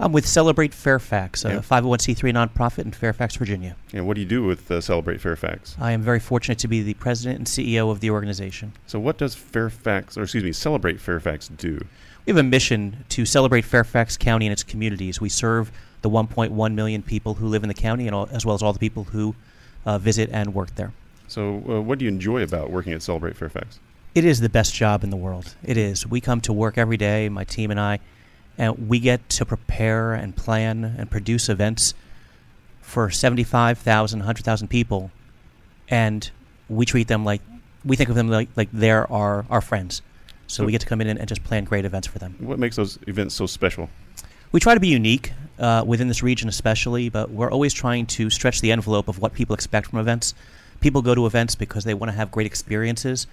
[0.00, 1.58] I'm with Celebrate Fairfax, a Yeah.
[1.60, 3.76] 501c3 nonprofit in Fairfax, Virginia.
[3.92, 5.76] And what do you do with uh, Celebrate Fairfax?
[5.78, 8.72] I am very fortunate to be the president and CEO of the organization.
[8.86, 11.84] So, what does Fairfax, or excuse me, Celebrate Fairfax do?
[12.26, 15.20] We have a mission to celebrate Fairfax County and its communities.
[15.20, 15.70] We serve
[16.02, 18.72] the 1.1 million people who live in the county, and all, as well as all
[18.72, 19.34] the people who
[19.86, 20.92] uh, visit and work there.
[21.28, 23.78] So, uh, what do you enjoy about working at Celebrate Fairfax?
[24.14, 25.54] It is the best job in the world.
[25.62, 26.06] It is.
[26.06, 27.98] We come to work every day, my team and I,
[28.58, 31.94] and we get to prepare and plan and produce events
[32.82, 35.10] for 75,000, 100,000 people,
[35.88, 36.30] and
[36.68, 37.40] we treat them like
[37.84, 40.02] we think of them like, like they're our, our friends.
[40.46, 42.36] So, So- we get to come in and, and just plan great events for them.
[42.38, 43.88] What makes those events so special?
[44.52, 48.28] We try to be unique uh, within this region, especially, but we're always trying to
[48.28, 50.34] stretch the envelope of what people expect from events.
[50.80, 53.26] People go to events because they want to have great experiences,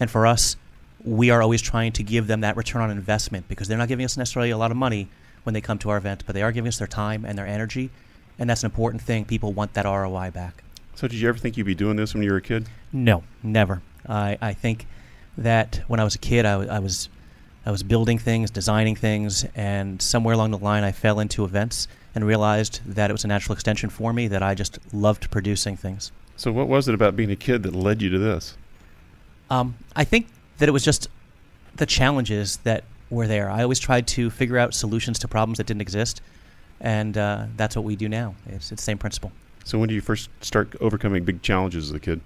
[0.00, 0.56] and for us,
[1.04, 4.04] we are always trying to give them that return on investment because they're not giving
[4.04, 5.08] us necessarily a lot of money
[5.42, 7.46] when they come to our event, but they are giving us their time and their
[7.46, 7.90] energy,
[8.38, 9.24] and that's an important thing.
[9.24, 10.64] People want that ROI back.
[10.94, 12.66] So, did you ever think you'd be doing this when you were a kid?
[12.92, 13.82] No, never.
[14.08, 14.86] I, I think
[15.36, 17.08] that when I was a kid, I, I was
[17.66, 21.88] I was building things, designing things, and somewhere along the line, I fell into events
[22.14, 24.28] and realized that it was a natural extension for me.
[24.28, 26.12] That I just loved producing things.
[26.36, 28.56] So, what was it about being a kid that led you to this?
[29.54, 30.26] Um, I think
[30.58, 31.08] that it was just
[31.76, 33.50] the challenges that were there.
[33.50, 36.20] I always tried to figure out solutions to problems that didn't exist,
[36.80, 38.34] and uh, that's what we do now.
[38.46, 39.32] It's, it's the same principle.
[39.64, 42.20] So, when did you first start overcoming big challenges as a kid?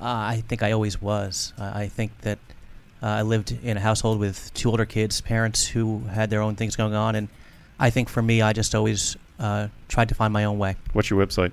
[0.00, 1.52] Uh, I think I always was.
[1.58, 2.38] I I think that
[3.02, 6.56] uh, I lived in a household with two older kids, parents who had their own
[6.56, 7.28] things going on, and
[7.78, 10.76] I think for me, I just always uh, tried to find my own way.
[10.92, 11.52] What's your website?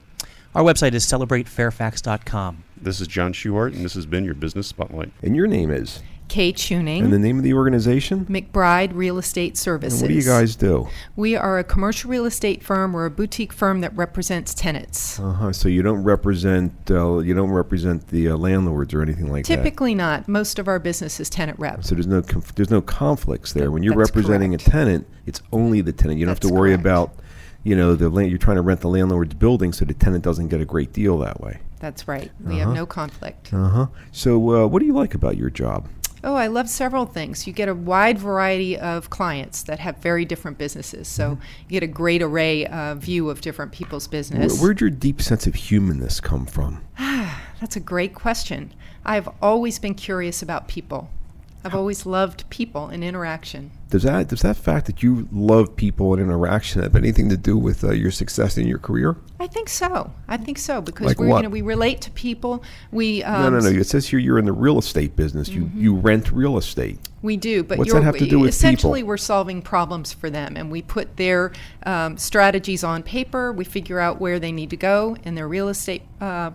[0.55, 2.63] Our website is celebratefairfax.com.
[2.81, 5.11] This is John Schuhart, and this has been your Business Spotlight.
[5.21, 6.01] And your name is?
[6.29, 7.03] Kay Tuning.
[7.03, 8.25] And the name of the organization?
[8.27, 10.01] McBride Real Estate Services.
[10.01, 10.87] And what do you guys do?
[11.15, 12.93] We are a commercial real estate firm.
[12.93, 15.19] We're a boutique firm that represents tenants.
[15.19, 15.53] Uh huh.
[15.53, 19.55] So you don't represent uh, you don't represent the uh, landlords or anything like that.
[19.55, 20.27] Typically not.
[20.27, 21.83] Most of our business is tenant rep.
[21.83, 23.71] So there's no conf- there's no conflicts there.
[23.71, 26.19] When you're That's representing a tenant, it's only the tenant.
[26.19, 27.15] You don't have to worry about,
[27.63, 28.29] you know, the land.
[28.29, 31.17] You're trying to rent the landlord's building, so the tenant doesn't get a great deal
[31.17, 31.59] that way.
[31.79, 32.31] That's right.
[32.43, 32.65] We Uh-huh.
[32.65, 33.53] have no conflict.
[33.53, 33.87] Uh huh.
[34.11, 35.87] So uh, what do you like about your job?
[36.21, 37.47] Oh, I love several things.
[37.47, 41.07] You get a wide variety of clients that have very different businesses.
[41.07, 41.41] So Mm-hmm.
[41.69, 44.61] you get a great array uh, view of different people's Where, business.
[44.61, 46.83] where'd your deep sense of humanness come from?
[47.61, 48.73] That's a great question.
[49.05, 51.09] I've always been curious about people.
[51.63, 53.71] I've always loved people and interaction.
[53.89, 57.57] Does that does that fact that you love people and interaction have anything to do
[57.57, 59.17] with uh, your success in your career?
[59.39, 60.13] I think so.
[60.27, 62.63] I think so because Like we're you know we relate to people.
[62.91, 63.79] We um, no, no, no.
[63.79, 65.49] It says here you're in the real estate business.
[65.49, 66.99] You you rent real estate.
[67.21, 69.09] We do, but What's you're, that have to do with essentially people?
[69.09, 71.51] we're solving problems for them, and we put their
[71.83, 73.51] um, strategies on paper.
[73.51, 76.51] We figure out where they need to go in their real estate uh,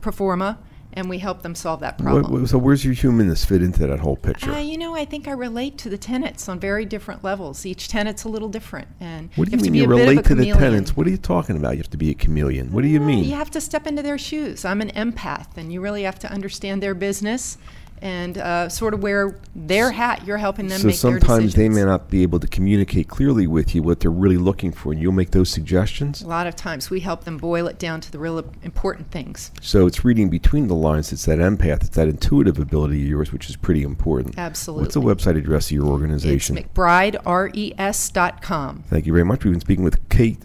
[0.00, 0.56] performa,
[0.98, 2.32] and we help them solve that problem.
[2.32, 4.50] what- so where's your humanness fit into that whole picture?
[4.50, 7.64] Uh, you know, I think I relate to the tenants on very different levels.
[7.64, 10.08] Each tenant's a little different, and what do you to mean you a bit of
[10.08, 10.96] relate to the tenants?
[10.96, 11.72] What are you talking about?
[11.72, 12.72] You have to be a chameleon.
[12.72, 13.24] What do you mean?
[13.24, 14.64] You have to step into their shoes.
[14.64, 17.58] I'm an empath, and you really have to understand their business
[18.02, 20.26] and uh, sort of wear their hat.
[20.26, 23.82] You're helping them so sometimes they may not be able to communicate clearly with you
[23.82, 26.22] what they're really looking for, and you'll make those suggestions.
[26.22, 29.50] A lot of times we help them boil it down to the real important things.
[29.60, 31.12] So it's reading between the lines.
[31.12, 31.82] It's that empath.
[31.82, 34.38] It's that intuitive ability of yours, which is pretty important.
[34.38, 34.84] Absolutely.
[34.84, 36.58] What's the website address of your organization?
[36.58, 37.18] It's organization?
[37.18, 38.84] McBrideRES.com.
[38.88, 39.44] Thank you very much.
[39.44, 40.38] We've been speaking with Kate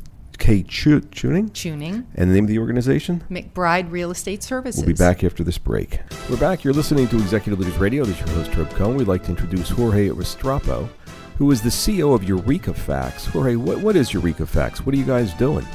[0.43, 1.47] Kate Chu- Tuning.
[1.51, 2.05] Tuning.
[2.15, 3.23] And the name of the organization?
[3.31, 4.81] McBride Real Estate Services.
[4.81, 6.01] We'll be back after this break.
[6.29, 6.65] We're back.
[6.65, 8.03] You're listening to Executive Leaders Radio.
[8.03, 8.97] This is your host, Herb Cohen.
[8.97, 10.89] We'd like to introduce Jorge Restrepo,
[11.37, 13.25] who is the CEO of Eureka Facts.
[13.27, 14.85] Jorge, what, what is Eureka Facts?
[14.85, 15.65] What are you guys doing?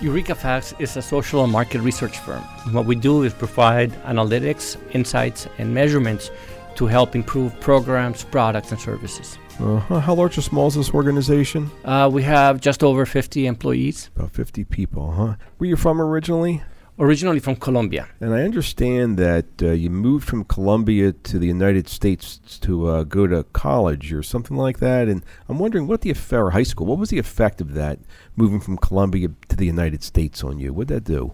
[0.00, 2.42] Eureka Facts is a social and market research firm.
[2.72, 6.30] What we do is provide analytics, insights, and measurements
[6.76, 9.38] to help improve programs, products, and services.
[9.60, 10.00] Uh-huh.
[10.00, 11.70] How large or small is this organization?
[11.84, 14.10] Uh, we have just over 50 employees.
[14.16, 15.34] About 50 people, huh?
[15.58, 16.62] Where you from originally?
[16.98, 18.08] Originally from Colombia.
[18.20, 23.04] And I understand that uh, you moved from Colombia to the United States to uh,
[23.04, 25.08] go to college or something like that.
[25.08, 27.98] And I'm wondering what the effect, or high school, what was the effect of that
[28.36, 30.72] moving from Colombia to the United States on you?
[30.72, 31.32] What'd that do?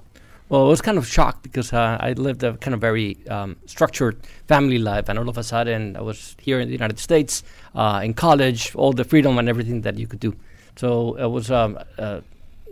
[0.49, 3.57] Well, it was kind of shocked because uh, I lived a kind of very um,
[3.67, 7.43] structured family life, and all of a sudden I was here in the United States,
[7.75, 10.37] uh, in college, all the freedom and everything that you could do.
[10.77, 12.21] So it was um, uh,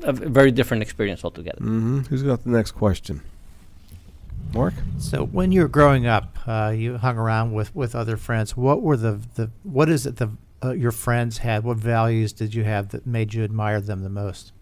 [0.03, 1.59] a v- very different experience altogether.
[1.59, 2.01] Mm-hmm.
[2.03, 3.23] Who's got the next question?
[4.53, 4.75] Mark.
[4.99, 8.57] So when you were growing up, uh, you hung around with, with other friends.
[8.57, 10.31] What were the, the what is it the
[10.63, 11.65] uh, your friends had?
[11.65, 14.53] What values did you have that made you admire them the most?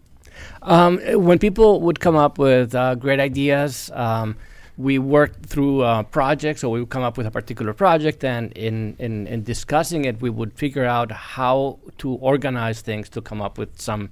[0.61, 4.35] Um, when people would come up with uh, great ideas, um,
[4.77, 8.51] we worked through uh, projects, or we would come up with a particular project, and
[8.53, 13.41] in, in, in discussing it, we would figure out how to organize things to come
[13.41, 14.09] up with some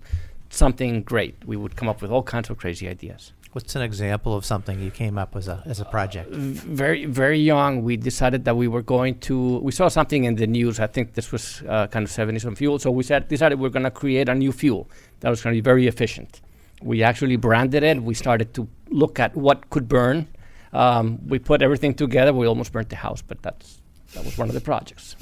[0.50, 1.36] something great.
[1.46, 3.32] We would come up with all kinds of crazy ideas.
[3.54, 6.32] What's an example of something you came up as a as a project?
[6.32, 9.58] V- very very young, we decided that we were going to.
[9.58, 10.80] We saw something in the news.
[10.80, 12.80] I think this was uh, kind of 70s on fuel.
[12.80, 15.54] So we said decided we are going to create a new fuel that was going
[15.54, 16.40] to be very efficient.
[16.82, 18.02] We actually branded it.
[18.02, 20.28] We started to look at what could burn.
[20.72, 22.32] Um, we put everything together.
[22.32, 23.82] We almost burnt the house, but that's
[24.14, 25.18] that was one of the projects.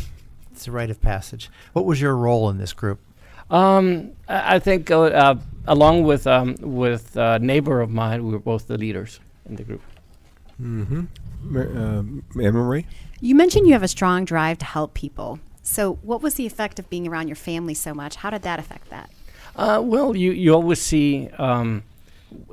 [0.51, 1.49] It's a rite of passage.
[1.73, 2.99] What was your role in this group?
[3.49, 5.35] Um, I, I think uh, uh,
[5.67, 9.63] along with um, with a neighbor of mine, we were both the leaders in the
[9.63, 9.81] group.
[10.61, 11.05] Mm-hmm.
[11.43, 12.85] Mar- uh, Anne Marie.
[13.21, 15.39] You mentioned you have a strong drive to help people.
[15.61, 18.17] So, what was the effect of being around your family so much?
[18.17, 19.09] How did that affect that?
[19.55, 21.29] Uh, well, you, you always see.
[21.37, 21.83] Um,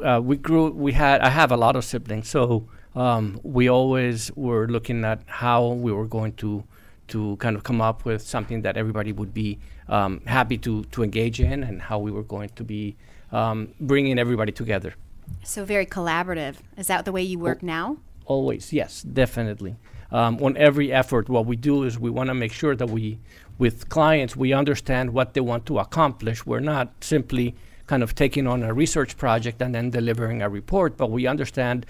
[0.02, 0.70] uh, we grew.
[0.70, 1.20] We had.
[1.20, 5.92] I have a lot of siblings, so um, we always were looking at how we
[5.92, 6.64] were going to
[7.08, 11.02] to kind of come up with something that everybody would be um, happy to to
[11.02, 12.96] engage in, and how we were going to be
[13.32, 14.94] um, bringing everybody together.
[15.42, 16.56] So, very collaborative.
[16.76, 17.98] Is that the way you work now?
[18.26, 19.76] Always, yes, definitely.
[20.10, 23.18] Um, on every effort, what we do is we want to make sure that we,
[23.58, 26.46] with clients, we understand what they want to accomplish.
[26.46, 27.54] We're not simply
[27.86, 31.86] kind of taking on a research project and then delivering a report, but we understand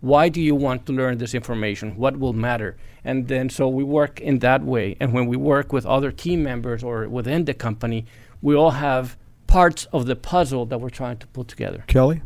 [0.00, 1.96] why do you want to learn this information?
[1.96, 2.76] What will matter?
[3.04, 4.96] And then so we work in that way.
[5.00, 8.06] And when we work with other team members or within the company,
[8.40, 11.84] we all have parts of the puzzle that we're trying to put together.
[11.86, 12.22] Kelly.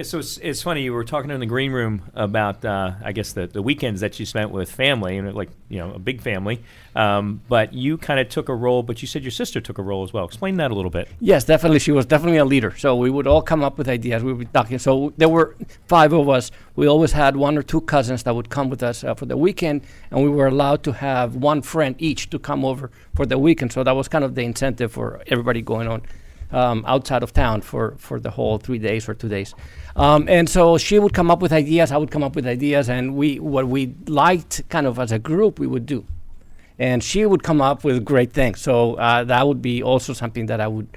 [0.00, 0.82] Yeah, so it's, it's funny.
[0.82, 4.18] You were talking in the green room about, uh, I guess, the, the weekends that
[4.18, 6.62] you spent with family, and like you know, a big family.
[6.96, 8.82] Um, but you kind of took a role.
[8.82, 10.24] But you said your sister took a role as well.
[10.24, 11.10] Explain that a little bit.
[11.20, 11.80] Yes, definitely.
[11.80, 12.74] She was definitely a leader.
[12.78, 14.24] So we would all come up with ideas.
[14.24, 14.78] We would be talking.
[14.78, 15.54] So there were
[15.86, 16.50] five of us.
[16.76, 19.36] We always had one or two cousins that would come with us uh, for the
[19.36, 23.36] weekend, and we were allowed to have one friend each to come over for the
[23.36, 23.74] weekend.
[23.74, 26.04] So that was kind of the incentive for everybody going on
[26.52, 29.54] um, outside of town for, for the whole three days or two days.
[29.96, 32.88] Um, and so she would come up with ideas, I would come up with ideas,
[32.88, 36.04] and we what we liked kind of as a group we would do.
[36.78, 38.60] And she would come up with great things.
[38.60, 40.88] So uh, that would be also something that I would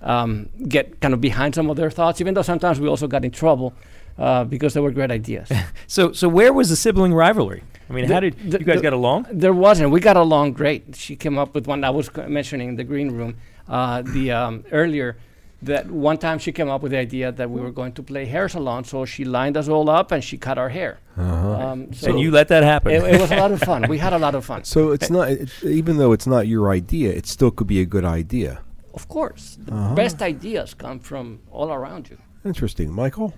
[0.00, 3.24] um, get kind of behind some of their thoughts, even though sometimes we also got
[3.24, 3.74] in trouble
[4.18, 5.50] uh, because they were great ideas.
[5.88, 7.62] So so where was the sibling rivalry?
[7.88, 9.26] I mean, how did the- you guys the- get along?
[9.30, 9.90] There wasn't.
[9.90, 10.96] We got along great.
[10.96, 13.36] She came up with one I was mentioning in the green room
[13.68, 15.16] uh, the um, earlier.
[15.62, 18.26] That one time she came up with the idea that we were going to play
[18.26, 20.98] hair salon, so she lined us all up and she cut our hair.
[21.16, 21.68] Uh-huh.
[21.72, 22.92] Um, And you let that happen.
[22.92, 23.88] It, it was a lot of fun.
[23.88, 24.64] We had a lot of fun.
[24.74, 27.86] So it's not, it, even though it's not your idea, it still could be a
[27.86, 28.60] good idea.
[28.94, 29.94] Of course, the Uh-huh.
[29.94, 32.18] best ideas come from all around you.
[32.44, 33.32] Interesting, Michael.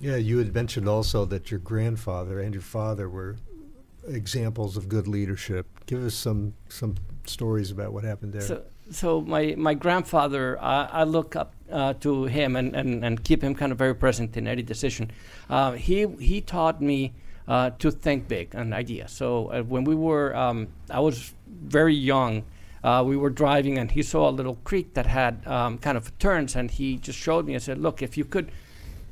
[0.00, 3.36] Yeah, you had mentioned also that your grandfather and your father were
[4.08, 5.66] examples of good leadership.
[5.86, 6.94] Give us some some
[7.26, 8.40] stories about what happened there.
[8.42, 13.42] So, so my, my grandfather, I, look up uh, to him and, and, and keep
[13.42, 15.10] him kind of very present in any decision.
[15.48, 17.12] Uh, he, he taught me
[17.48, 19.12] uh, to think big and ideas.
[19.12, 22.44] So uh, when we were, um, I was very young,
[22.82, 26.16] uh, we were driving and he saw a little creek that had um, kind of
[26.18, 28.50] turns and he just showed me and said, look, if you could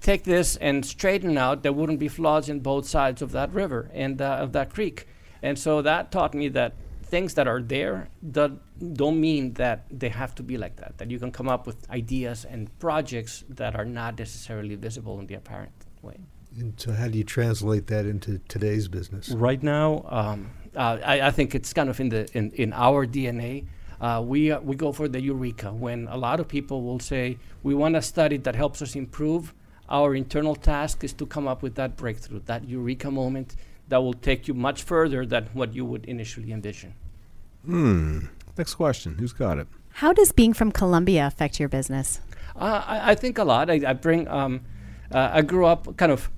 [0.01, 3.91] take this and straighten out, there wouldn't be floods in both sides of that river
[3.93, 5.07] and of that creek.
[5.43, 6.75] And so that taught me that
[7.09, 8.51] things that are there that
[8.94, 10.99] don't mean that they have to be like that.
[10.99, 15.27] That you can come up with ideas and projects that are not necessarily visible in
[15.27, 16.18] the apparent way.
[16.59, 19.31] And so, how do you translate that into today's business?
[19.31, 23.07] Right now, um, uh, I, I think it's kind of in the in, in our
[23.07, 23.66] DNA.
[24.01, 27.38] Uh, we uh, we go for the eureka when a lot of people will say
[27.62, 29.55] we want a study that helps us improve.
[29.90, 33.57] Our internal task is to come up with that breakthrough, that eureka moment
[33.88, 36.94] that will take you much further than what you would initially envision.
[37.64, 38.27] Hmm.
[38.57, 39.16] Next question.
[39.18, 39.66] Who's got it?
[39.94, 42.20] How does being from Colombia affect your business?
[42.57, 43.70] Uh, I, I think a lot.
[43.70, 44.28] I, I bring.
[44.28, 44.62] Um,
[45.12, 46.30] uh, I grew up kind of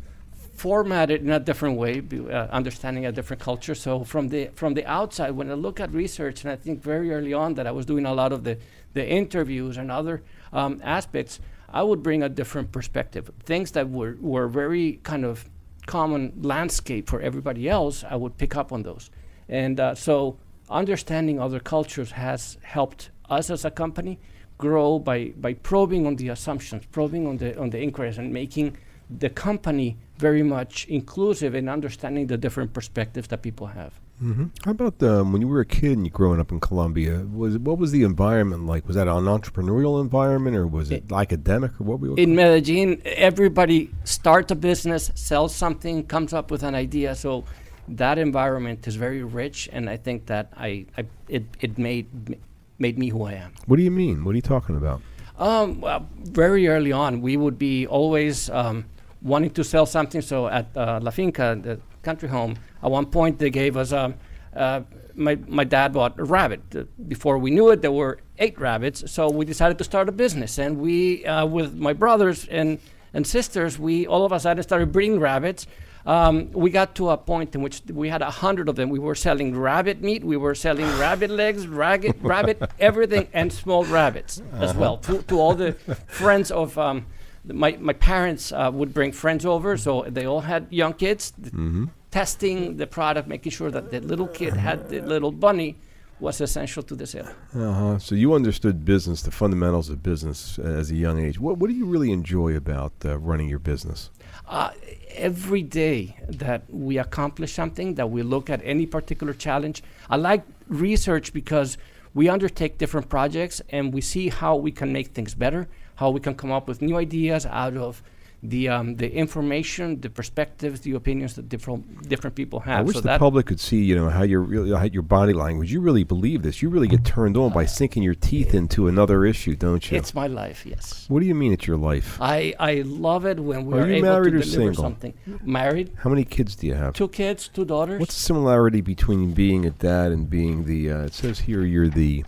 [0.60, 3.74] formatted in a different way, be- uh, understanding a different culture.
[3.74, 7.12] So from the from the outside, when I look at research, and I think very
[7.12, 8.58] early on that I was doing a lot of the
[8.92, 10.22] the interviews and other
[10.52, 11.40] um, aspects,
[11.72, 13.30] I would bring a different perspective.
[13.44, 15.48] Things that were, were very kind of
[15.90, 19.10] common landscape for everybody else, I would pick up on those.
[19.48, 20.38] And uh, so
[20.68, 24.20] understanding other cultures has helped us as a company
[24.56, 28.76] grow by, by probing on the assumptions, probing on the, on the inquiries, and making
[29.18, 33.92] the company very much inclusive in understanding the different perspectives that people have.
[34.22, 34.46] Mm-hmm.
[34.64, 37.26] How about um, when you were a kid and you growing up in Colombia?
[37.32, 38.86] Was what was the environment like?
[38.86, 42.00] Was that an entrepreneurial environment or was it, academic or what?
[42.00, 47.14] We In Medellin, everybody starts a business, sells something, comes up with an idea.
[47.14, 47.44] So
[47.88, 52.38] that environment is very rich, and I think that I, I it, it made
[52.78, 53.52] made me who I am.
[53.66, 54.24] What do you mean?
[54.24, 55.00] What are you talking about?
[55.38, 58.84] Um, well, very early on, we would be always um,
[59.22, 60.20] wanting to sell something.
[60.20, 64.14] So at uh, La Finca, the country home, at one point they gave us um,
[64.54, 64.82] uh,
[65.14, 67.08] my, my dad bought a rabbit.
[67.08, 69.10] Before we knew it, there were eight rabbits.
[69.10, 70.58] So we decided to start a business.
[70.58, 72.78] And we, uh, with my brothers and,
[73.12, 75.66] and sisters, we all of a sudden started breeding rabbits.
[76.06, 78.88] Um, we got to a point in which we had a hundred of them.
[78.88, 83.84] We were selling rabbit meat, we were selling rabbit legs, rabbit, rabbit, everything, and small
[83.84, 85.72] rabbits as well to, to all the
[86.08, 86.78] friends of.
[86.78, 87.06] Um,
[87.44, 91.32] my, my parents uh, would bring friends over, so they all had young kids.
[91.40, 91.86] Mm-hmm.
[92.10, 95.76] Testing the product, making sure that the little kid had the little bunny
[96.18, 97.28] was essential to the sale.
[97.54, 97.98] Uh-huh.
[97.98, 101.38] So you understood business, the fundamentals of business uh, as a young age.
[101.40, 104.10] What, what do you really enjoy about uh, running your business?
[104.46, 104.72] Uh,
[105.14, 109.82] every day that we accomplish something, that we look at any particular challenge.
[110.08, 111.78] I like research because
[112.12, 115.68] we undertake different projects and we see how we can make things better,
[116.00, 118.02] how we can come up with new ideas out of
[118.42, 122.78] the um, the information, the perspectives, the opinions that different different people have.
[122.78, 125.34] I wish so the public could see, you know, how you're really, how your body
[125.34, 125.70] language.
[125.70, 126.62] You really believe this.
[126.62, 129.98] You really get turned on by sinking your teeth into another issue, don't you?
[129.98, 130.64] it's my life.
[130.64, 132.16] Yes, what do you mean it's your life?
[132.18, 134.84] I I love it when we Are are, you able married to or deliver single?
[134.84, 135.12] something.
[135.44, 136.94] Married, How many kids do you have?
[136.94, 138.00] two kids, two daughters.
[138.00, 140.90] What's the similarity between being a dad and being the?
[140.90, 142.24] Uh, it says here you're the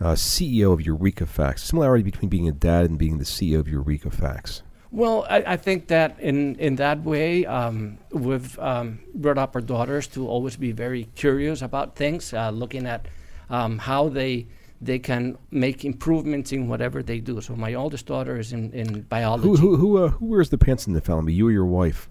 [0.00, 1.64] uh, CEO of Eureka Facts.
[1.64, 4.62] Similarity between being a dad and being the CEO of Eureka Facts.
[4.92, 9.60] Well, I, I think that in, in that way, um, we've um, brought up our
[9.60, 13.06] daughters to always be very curious about things, uh, looking at
[13.50, 14.46] um, how they
[14.78, 17.40] they can make improvements in whatever they do.
[17.40, 19.48] So my oldest daughter is in, in biology.
[19.48, 21.32] Who who who, uh, who wears the pants in the family?
[21.32, 22.08] You or your wife?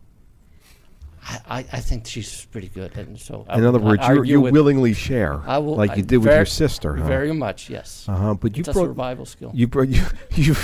[1.27, 5.41] I, I, think she's pretty good, and so In other words, you you willingly share,
[5.47, 6.95] I will, like you did with your sister.
[6.95, 7.07] Huh?
[7.07, 8.05] Very much, yes.
[8.07, 8.33] Uh huh.
[8.35, 9.51] But you It's a brought survival skill.
[9.53, 10.03] You brought you
[10.35, 10.55] you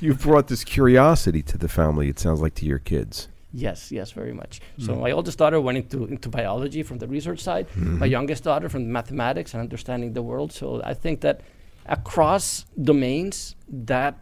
[0.00, 2.08] you brought this curiosity to the family.
[2.08, 3.28] It sounds like to your kids.
[3.52, 4.60] Yes, yes, very much.
[4.78, 5.00] So Mm.
[5.00, 7.66] my oldest daughter went into into biology from the research side.
[7.74, 8.10] My Mhm.
[8.10, 10.52] youngest daughter from mathematics and understanding the world.
[10.52, 11.40] So I think that
[11.86, 14.14] across domains, that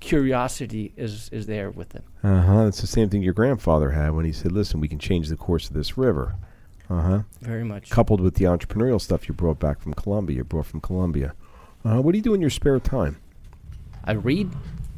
[0.00, 2.02] curiosity is is there with them.
[2.22, 2.66] Uh huh.
[2.66, 5.36] It's the same thing your grandfather had when he said, "Listen, we can change the
[5.36, 6.34] course of this river."
[6.88, 7.22] Uh huh.
[7.40, 7.90] Very much.
[7.90, 11.34] Coupled with the entrepreneurial stuff you brought back from Colombia, you brought from Colombia.
[11.84, 13.16] Uh, what do you do in your spare time?
[14.04, 14.50] I read,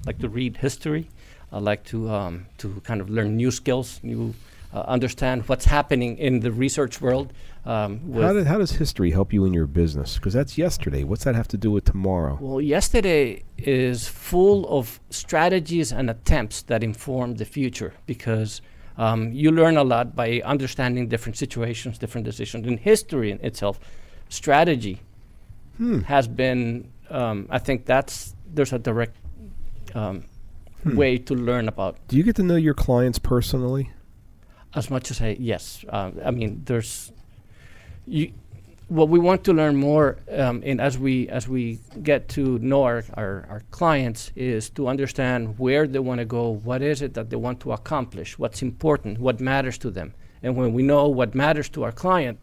[0.07, 1.09] like to read history.
[1.53, 4.35] I like to um, to kind of learn new skills, new
[4.73, 7.33] uh, understand what's happening in the research world.
[7.65, 10.17] Um, How, did, how does history help you in your business?
[10.17, 11.05] Because that's yesterday.
[11.05, 12.39] What's that have to do with tomorrow?
[12.41, 18.61] Well, yesterday is full of strategies and attempts that inform the future because
[18.99, 22.67] um, you learn a lot by understanding different situations, different decisions.
[22.67, 23.79] In history in itself,
[24.29, 25.01] strategy
[25.79, 26.01] Hmm.
[26.01, 29.17] has been, um, I think that's, there's a direct
[29.95, 30.25] um,
[30.83, 30.97] Hmm.
[30.97, 33.91] way to learn about Do you get to know your clients personally?
[34.75, 37.13] As much as I yes, um, I mean there's
[38.07, 38.33] you.
[38.89, 42.83] What we want to learn more, um, and as we as we get to know
[42.83, 47.15] our, our, our clients, is to understand where they want to go, what is it
[47.15, 50.13] that they want to accomplish, what's important, what matters to them,
[50.43, 52.39] and when we know what matters to our client,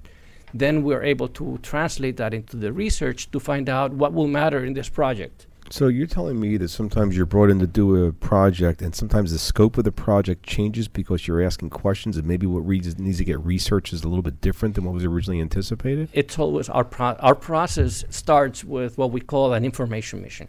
[0.52, 4.66] then we're able to translate that into the research to find out what will matter
[4.66, 5.46] in this project.
[5.72, 9.32] So you're telling me that sometimes you're brought in to do a project, and sometimes
[9.32, 13.24] the scope of the project changes because you're asking questions, and maybe what needs to
[13.24, 16.10] get researched is a little bit different than what was originally anticipated.
[16.14, 20.48] it's always our pro- our process starts with what we call an information mission,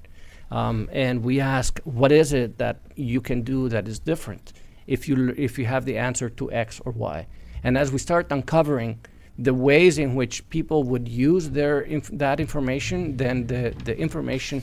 [0.51, 4.55] um, and we ask what is it that you can do that is different?
[4.87, 7.27] If you l- if you have the answer to X or Y,
[7.63, 9.01] and as we start uncovering
[9.39, 14.63] the ways in which people would use their inf- that information, then the the information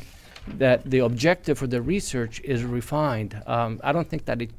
[0.57, 3.41] that the objective for the research is refined.
[3.47, 4.51] Um, I don't think that it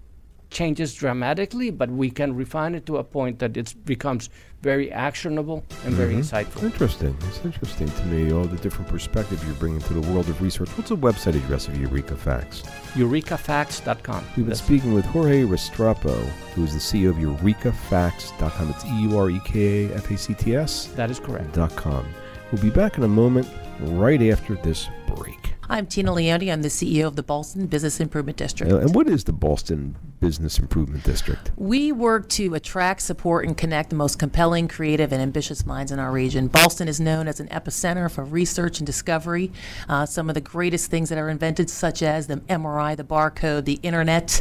[0.51, 4.31] changes dramatically, but we can refine it to a point that it becomes
[4.63, 6.21] very actionable and very Mhm.
[6.21, 6.63] insightful.
[6.63, 7.15] Interesting.
[7.29, 10.71] It's interesting to me all the different perspectives you're bringing to the world of research.
[10.71, 12.63] What's the website address of Eureka Facts?
[12.95, 14.25] EurekaFacts.com.
[14.29, 16.15] We've been That's- speaking with Jorge Restrepo,
[16.55, 18.71] who is the CEO of EurekaFacts.com.
[18.71, 20.87] It's E U R E K A F A C T S.
[20.97, 21.53] That is correct.
[21.55, 22.07] Dot com.
[22.51, 23.47] We'll be back in a moment,
[23.81, 25.55] right after this break.
[25.71, 26.49] I'm Tina Leone.
[26.49, 28.73] I'm the CEO of the Ballston Business Improvement District.
[28.73, 31.51] And what is the Ballston Business Improvement District?
[31.57, 35.99] We work to attract, support, and connect the most compelling, creative, and ambitious minds in
[35.99, 36.49] our region.
[36.49, 39.53] Ballston is known as an epicenter for research and discovery.
[39.91, 43.67] Uh, some of the greatest things that are invented, such as the MRI, the barcode,
[43.67, 44.41] the internet,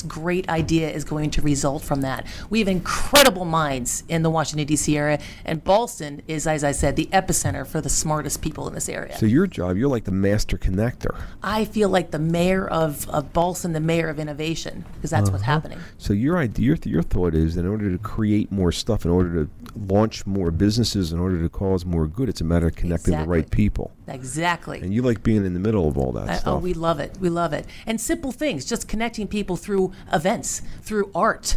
[0.00, 2.26] great idea is going to result from that.
[2.48, 4.96] We have incredible minds in the Washington D.C.
[4.96, 8.88] area, and Ballston is, as I said, the epicenter for the smartest people in this
[8.88, 9.18] area.
[9.18, 11.14] so your job, you're like the master connector.
[11.42, 15.42] I feel like the mayor of, of Ballston, the mayor of innovation, because that's what's
[15.42, 15.52] Uh-huh.
[15.52, 15.78] happening.
[15.98, 19.44] So your idea, your, your thought is, in order to create more stuff, in order
[19.44, 23.18] to launch more businesses, in order to cause more good, it's a matter of connecting
[23.18, 23.90] the right people.
[24.12, 24.80] Exactly.
[24.80, 27.16] And you like being in the middle of all that I- oh, we love it.
[27.20, 27.66] We love it.
[27.86, 31.56] And simple things, just connecting people through events, through art,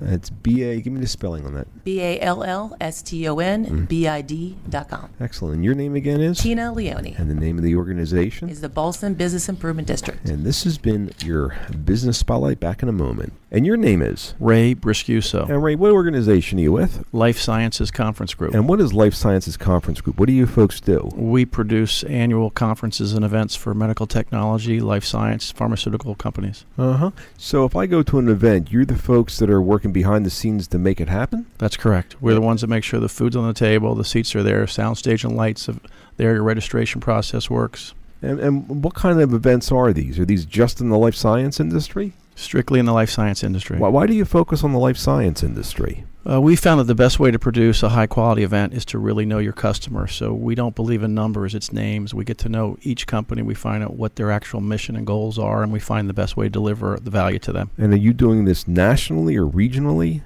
[0.00, 0.80] It's B A.
[0.80, 1.84] Give me the spelling on that.
[1.84, 5.10] B A L L S T O N B I D.com.
[5.20, 5.56] Excellent.
[5.56, 6.38] And your name again is?
[6.38, 8.48] Tina Leone And the name of the organization?
[8.48, 10.28] is the Ballston Business Improvement District.
[10.28, 12.60] And this has been your business spotlight.
[12.60, 13.32] Back in a moment.
[13.50, 15.48] And your name is Ray Briscuso.
[15.48, 17.04] And Ray, what organization are you with?
[17.12, 18.54] Life Sciences Conference Group.
[18.54, 20.18] And what is Life Sciences Conference Group?
[20.18, 21.08] What do you folks do?
[21.14, 26.64] We produce annual conferences and events for medical technology, life science, pharmaceutical companies.
[26.76, 27.10] Uh huh.
[27.38, 30.30] So if I go to an event, you're the folks that are working behind the
[30.30, 31.46] scenes to make it happen.
[31.58, 32.20] That's correct.
[32.20, 34.64] We're the ones that make sure the food's on the table, the seats are there,
[34.66, 35.76] soundstage and lights are
[36.16, 37.94] there, your registration process works.
[38.22, 40.18] And, and what kind of events are these?
[40.18, 42.12] Are these just in the life science industry?
[42.36, 43.78] Strictly in the life science industry.
[43.78, 46.04] Why, why do you focus on the life science industry?
[46.28, 48.98] Uh, we found that the best way to produce a high quality event is to
[48.98, 50.06] really know your customer.
[50.06, 52.12] So we don't believe in numbers, it's names.
[52.12, 55.38] We get to know each company, we find out what their actual mission and goals
[55.38, 57.70] are, and we find the best way to deliver the value to them.
[57.78, 60.22] And are you doing this nationally or regionally?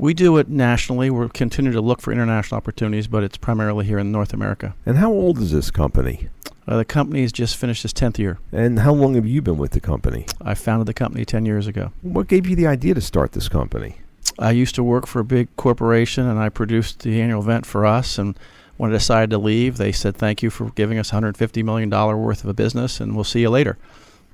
[0.00, 1.10] We do it nationally.
[1.10, 4.74] We're continuing to look for international opportunities, but it's primarily here in North America.
[4.86, 6.30] And how old is this company?
[6.66, 8.38] Uh, the company has just finished its 10th year.
[8.50, 10.24] And how long have you been with the company?
[10.40, 11.92] I founded the company 10 years ago.
[12.00, 13.96] What gave you the idea to start this company?
[14.38, 17.84] I used to work for a big corporation and I produced the annual event for
[17.84, 18.16] us.
[18.16, 18.38] And
[18.78, 22.42] when I decided to leave, they said, Thank you for giving us $150 million worth
[22.42, 23.76] of a business and we'll see you later.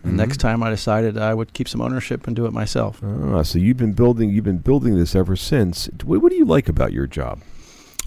[0.07, 0.17] Mhm.
[0.17, 3.01] next time I decided I would keep some ownership and do it myself.
[3.05, 5.89] Ah, so you've been building you've been building this ever since.
[6.05, 7.41] What, what do you like about your job?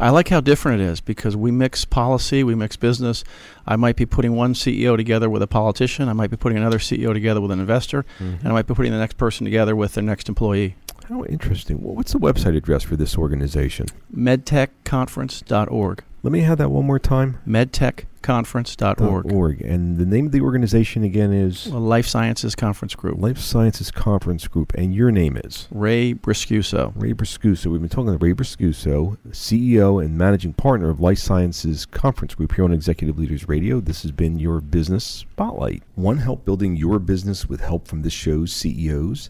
[0.01, 3.25] I like how different it is because we mix policy, we mix business.
[3.67, 6.79] I might be putting one CEO together with a politician, I might be putting another
[6.79, 8.39] CEO together with an investor, Mhm.
[8.39, 10.75] and I might be putting the next person together with their next employee.
[11.09, 11.81] How interesting.
[11.81, 13.87] Well, what's the website address for this organization?
[14.15, 16.03] medtechconference.org.
[16.22, 17.39] Let me have that one more time.
[17.47, 19.32] medtechconference.org.
[19.32, 19.61] Org.
[19.61, 23.22] And the name of the organization again is Well, Life Sciences Conference Group.
[23.22, 24.74] Life Sciences Conference Group.
[24.74, 25.70] And your name is?
[25.72, 26.91] Ray Briscuso.
[26.95, 27.67] Ray Briscuso.
[27.67, 32.53] We've been talking to Ray Briscuso, CEO and managing partner of Life Sciences Conference Group
[32.53, 33.80] here on Executive Leaders Radio.
[33.80, 35.84] This has been your business spotlight.
[35.95, 39.30] One help building your business with help from this show's CEOs.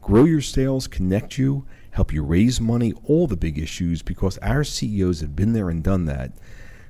[0.00, 4.64] grow your sales, connect you, help you raise money, all the big issues because our
[4.64, 6.32] CEOs have been there and done that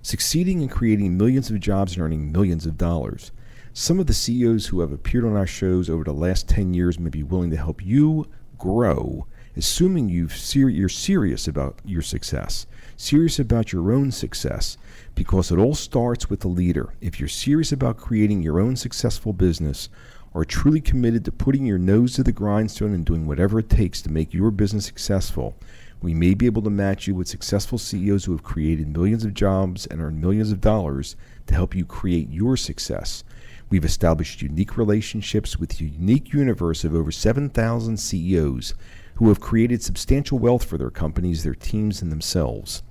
[0.02, 3.30] succeeding in creating millions of jobs and earning millions of dollars.
[3.72, 6.98] Some of the CEOs who have appeared on our shows over the last 10 years
[6.98, 12.66] may be willing to help you grow, assuming you've ser- you're serious about your success,
[12.96, 14.76] serious about your own success,
[15.14, 16.94] because it all starts with the leader.
[17.00, 19.88] If you're serious about creating your own successful business,
[20.34, 24.02] are truly committed to putting your nose to the grindstone and doing whatever it takes
[24.02, 25.56] to make your business successful,
[26.00, 29.34] we may be able to match you with successful CEOs who have created millions of
[29.34, 31.16] jobs and earned millions of dollars
[31.46, 33.24] to help you create your success.
[33.70, 38.74] We've established unique relationships with a unique universe of over 7,000 CEOs
[39.16, 42.82] who have created substantial wealth for their companies, their teams, and themselves.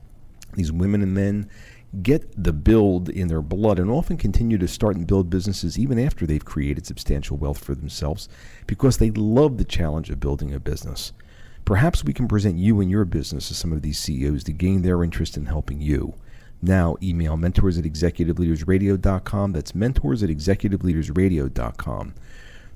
[0.53, 1.49] These women and men
[2.03, 5.97] get the build in their blood and often continue to start and build businesses even
[5.97, 8.29] after they've created substantial wealth for themselves
[8.65, 11.13] because they love the challenge of building a business.
[11.65, 14.81] Perhaps we can present you and your business to some of these CEOs to gain
[14.81, 16.13] their interest in helping you.
[16.61, 19.51] Now, email mentors at executiveleadersradio.com.
[19.51, 22.13] That's mentors at executiveleadersradio.com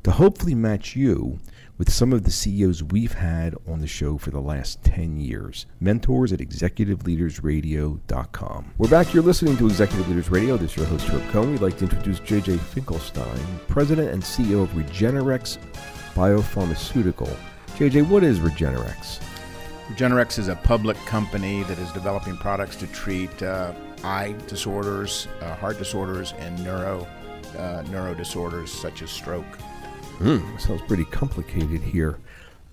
[0.03, 1.39] to hopefully match you
[1.81, 5.65] with some of the CEOs we've had on the show for the last 10 years.
[5.79, 8.73] Mentors at executiveleadersradio.com.
[8.77, 9.15] We're back.
[9.15, 10.57] You're listening to Executive Leaders Radio.
[10.57, 11.53] This is your host, Herb Cohen.
[11.53, 15.57] We'd like to introduce JJ Finkelstein, President and CEO of RegeneRx
[16.13, 17.35] Biopharmaceutical.
[17.77, 19.19] JJ, what is RegeneRx?
[19.87, 23.73] RegeneRx is a public company that is developing products to treat uh,
[24.03, 27.07] eye disorders, uh, heart disorders, and neuro
[27.57, 29.57] uh, neuro disorders such as stroke.
[30.21, 32.19] Hmm, sounds pretty complicated here.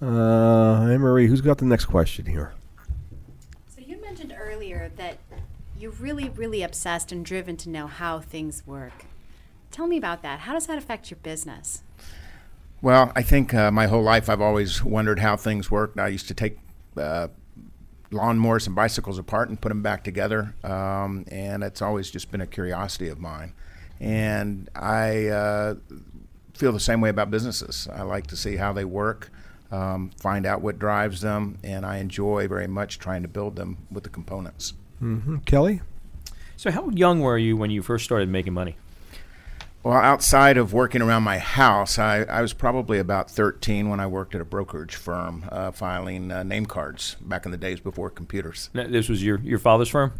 [0.03, 2.53] Uh, Anne Marie, who's got the next question here?
[3.74, 5.16] So you mentioned earlier that
[5.80, 9.07] you're really, really obsessed and driven to know how things work.
[9.70, 10.40] Tell me about that.
[10.40, 11.82] How does that affect your business?
[12.82, 15.94] Well, I think uh, my whole life I've always wondered how things work.
[15.96, 16.59] I used to take
[16.99, 17.28] uh,
[18.12, 22.42] lawnmowers and bicycles apart and put them back together, um, and it's always just been
[22.42, 23.55] a curiosity of mine.
[24.01, 25.74] And I uh,
[26.59, 27.88] feel the same way about businesses.
[27.92, 29.30] I like to see how they work,
[29.70, 33.86] um, find out what drives them, and I enjoy very much trying to build them
[33.90, 34.74] with the components.
[35.00, 35.38] Mm-hmm.
[35.38, 35.80] Kelly?
[36.56, 38.76] So, how young were you when you first started making money?
[39.84, 44.09] Well, outside of working around my house, I, I was probably about 13 when I
[44.09, 48.11] worked at a brokerage firm uh, filing uh, name cards back in the days before
[48.11, 48.70] computers.
[48.74, 50.14] Now, this was your, your father's firm?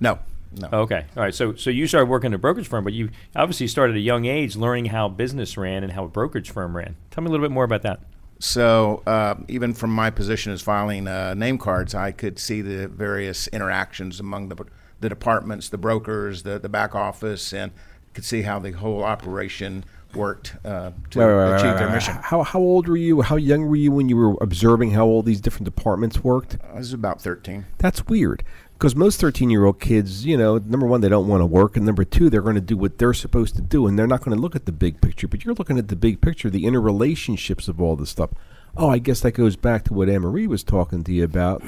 [0.00, 0.20] No,
[0.56, 0.68] no.
[0.72, 1.04] Okay.
[1.16, 1.34] All right.
[1.34, 4.02] So so you started working at a brokerage firm, but you obviously started at a
[4.02, 6.96] young age learning how business ran and how a brokerage firm ran.
[7.10, 8.00] Tell me a little bit more about that.
[8.38, 12.88] So uh, even from my position as filing uh, name cards, I could see the
[12.88, 14.64] various interactions among the
[15.00, 17.72] the departments, the brokers, the the back office, and
[18.14, 19.84] could see how the whole operation
[20.14, 22.14] worked uh, to achieve their mission.
[22.22, 23.22] How, how old were you?
[23.22, 26.58] How young were you when you were observing how all these different departments worked?
[26.72, 27.66] I was about 13.
[27.78, 28.44] That's weird
[28.82, 31.76] because most 13 year old kids, you know, number one, they don't want to work,
[31.76, 34.24] and number two, they're going to do what they're supposed to do, and they're not
[34.24, 35.28] going to look at the big picture.
[35.28, 38.30] But you're looking at the big picture, the interrelationships of all this stuff.
[38.76, 41.62] Oh, I guess that goes back to what Anne Marie was talking to you about,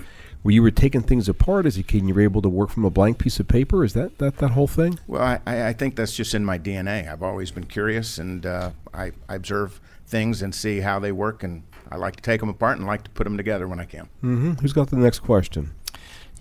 [0.45, 2.68] where you were taking things apart as a kid and you were able to work
[2.68, 3.82] from a blank piece of paper.
[3.82, 5.01] Is that that, that whole thing?
[5.07, 7.11] Well, I, I I think that's just in my DNA.
[7.11, 11.42] I've always been curious, and uh, I, I observe things and see how they work,
[11.42, 13.86] and I like to take them apart and like to put them together when I
[13.86, 14.03] can.
[14.22, 14.53] Mm-hmm.
[14.61, 15.72] Who's got the next question?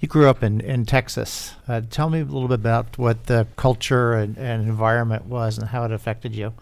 [0.02, 1.54] You grew up in, in Texas.
[1.66, 5.70] Uh, tell me a little bit about what the culture and, and environment was and
[5.70, 6.54] how it affected you.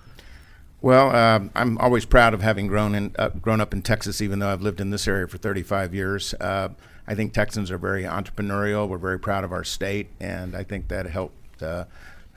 [0.79, 4.39] Well, um I'm always proud of having grown in uh, grown up in Texas, even
[4.39, 6.35] though I've lived in this area for 35 years.
[6.35, 6.69] Uh,
[7.11, 8.87] I think Texans are very entrepreneurial.
[8.87, 11.83] We're very proud of our state, and I think that helped uh,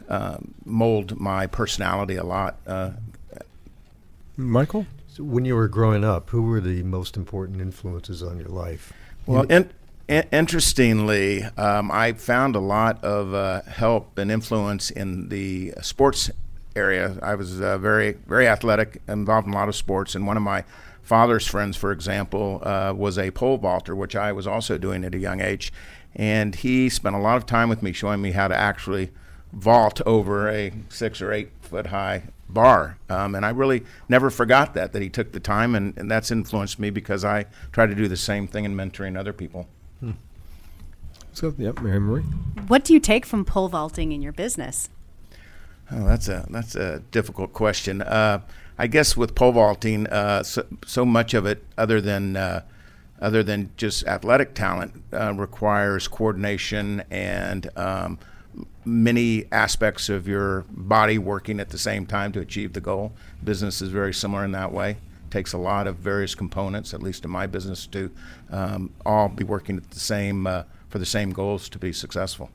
[0.09, 2.57] uh, mold my personality a lot.
[2.67, 2.91] Uh,
[4.37, 4.85] Michael?
[5.07, 8.93] So when you were growing up, who were the most important influences on your life?
[9.27, 9.71] Well, in,
[10.09, 16.33] in, interestingly, um, I found a lot of uh, help and influence in the sports
[16.75, 17.17] area.
[17.23, 20.43] I was uh, very, very athletic, involved in a lot of sports, and one of
[20.43, 20.65] my
[21.05, 25.15] father's friends, for example, uh, was a pole vaulter, which I was also doing at
[25.15, 25.73] a young age,
[26.17, 29.11] and he spent a lot of time with me showing me how to actually
[29.53, 32.99] vault over a six or eight foot high bar.
[33.09, 36.31] Um, and I really never forgot that, that he took the time, and, and that's
[36.31, 39.69] influenced me because I try to do the same thing in mentoring other people.
[41.35, 42.23] So, yep, Mary Marie.
[42.69, 44.89] What do you take from pole vaulting in your business?
[45.91, 48.03] Oh, that's a that's a difficult question.
[48.03, 48.41] Uh,
[48.79, 52.63] I guess with pole vaulting, uh, so, so much of it, other than uh,
[53.21, 58.19] other than just athletic talent, uh, requires coordination and um,
[58.85, 63.13] many aspects of your body working at the same time to achieve the goal.
[63.43, 64.91] Business is very similar in that way.
[64.91, 68.11] It Takes a lot of various components, at least in my business, to
[68.51, 72.51] um, all be working at the same uh, for the same goals to be successful.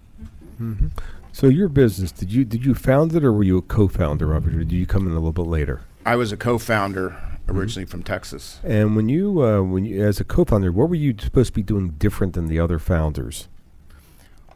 [0.61, 0.88] Mm-hmm.
[1.32, 4.47] So your business, did you did you found it or were you a co-founder of
[4.47, 5.82] it, or did you come in a little bit later?
[6.05, 7.15] I was a co-founder
[7.47, 8.59] originally from Texas.
[8.63, 11.63] And when you uh, when you as a co-founder, what were you supposed to be
[11.63, 13.47] doing different than the other founders?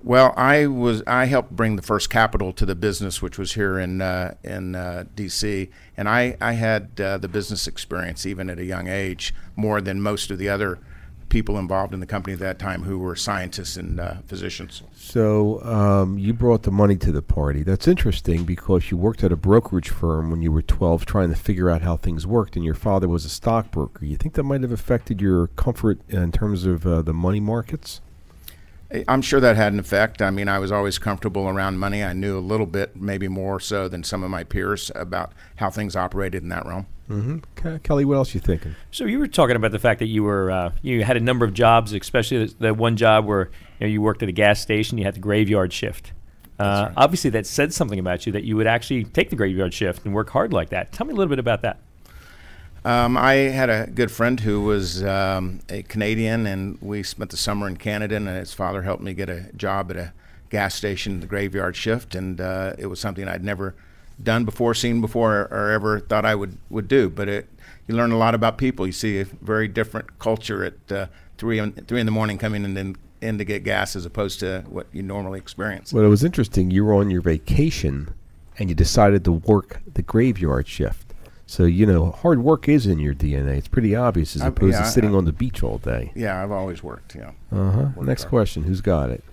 [0.03, 3.79] Well, I was I helped bring the first capital to the business, which was here
[3.79, 5.69] in uh, in uh, D.C.
[5.95, 10.01] And I I had uh, the business experience even at a young age more than
[10.01, 10.79] most of the other
[11.29, 14.83] people involved in the company at that time who were scientists and uh, physicians.
[14.95, 17.63] So um, you brought the money to the party.
[17.63, 21.35] That's interesting because you worked at a brokerage firm when you were 12 trying to
[21.35, 24.05] figure out how things worked, and your father was a stockbroker.
[24.05, 28.01] You think that might have affected your comfort in terms of uh, the money markets?
[29.07, 30.21] I'm sure that had an effect.
[30.21, 32.03] I mean, I was always comfortable around money.
[32.03, 35.69] I knew a little bit, maybe more so than some of my peers, about how
[35.69, 36.85] things operated in that realm.
[37.09, 37.77] Mm-hmm.
[37.77, 38.75] Kelly, what else you thinking?
[38.91, 41.45] So you were talking about the fact that you were uh, you had a number
[41.45, 44.61] of jobs, especially the, the one job where you, know, you worked at a gas
[44.61, 44.97] station.
[44.97, 46.13] You had the graveyard shift.
[46.59, 46.93] Uh, right.
[46.95, 50.13] Obviously, that said something about you that you would actually take the graveyard shift and
[50.13, 50.91] work hard like that.
[50.91, 51.79] Tell me a little bit about that.
[52.85, 57.37] Um, I had a good friend who was um, a Canadian, and we spent the
[57.37, 58.17] summer in Canada.
[58.17, 60.13] And his father helped me get a job at a
[60.49, 63.73] gas station, the graveyard shift, and uh, it was something I'd never
[64.21, 67.09] done before, seen before, or ever thought I would would do.
[67.09, 67.49] But it,
[67.87, 68.85] you learn a lot about people.
[68.85, 71.07] You see a very different culture at uh,
[71.37, 74.41] three in, three in the morning coming in, in in to get gas as opposed
[74.41, 75.93] to what you normally experience.
[75.93, 76.69] Well, it was interesting.
[76.69, 78.13] You were on your vacation,
[78.59, 81.12] and you decided to work the graveyard shift.
[81.45, 83.57] So you know, hard work is in your DNA.
[83.57, 86.11] It's pretty obvious as I've- opposed yeah, to sitting I- on the beach all day.
[86.15, 87.15] Yeah, I've always worked.
[87.15, 87.31] Yeah.
[87.51, 88.01] Uh huh.
[88.01, 88.29] Next hard.
[88.29, 89.23] question: Who's got it?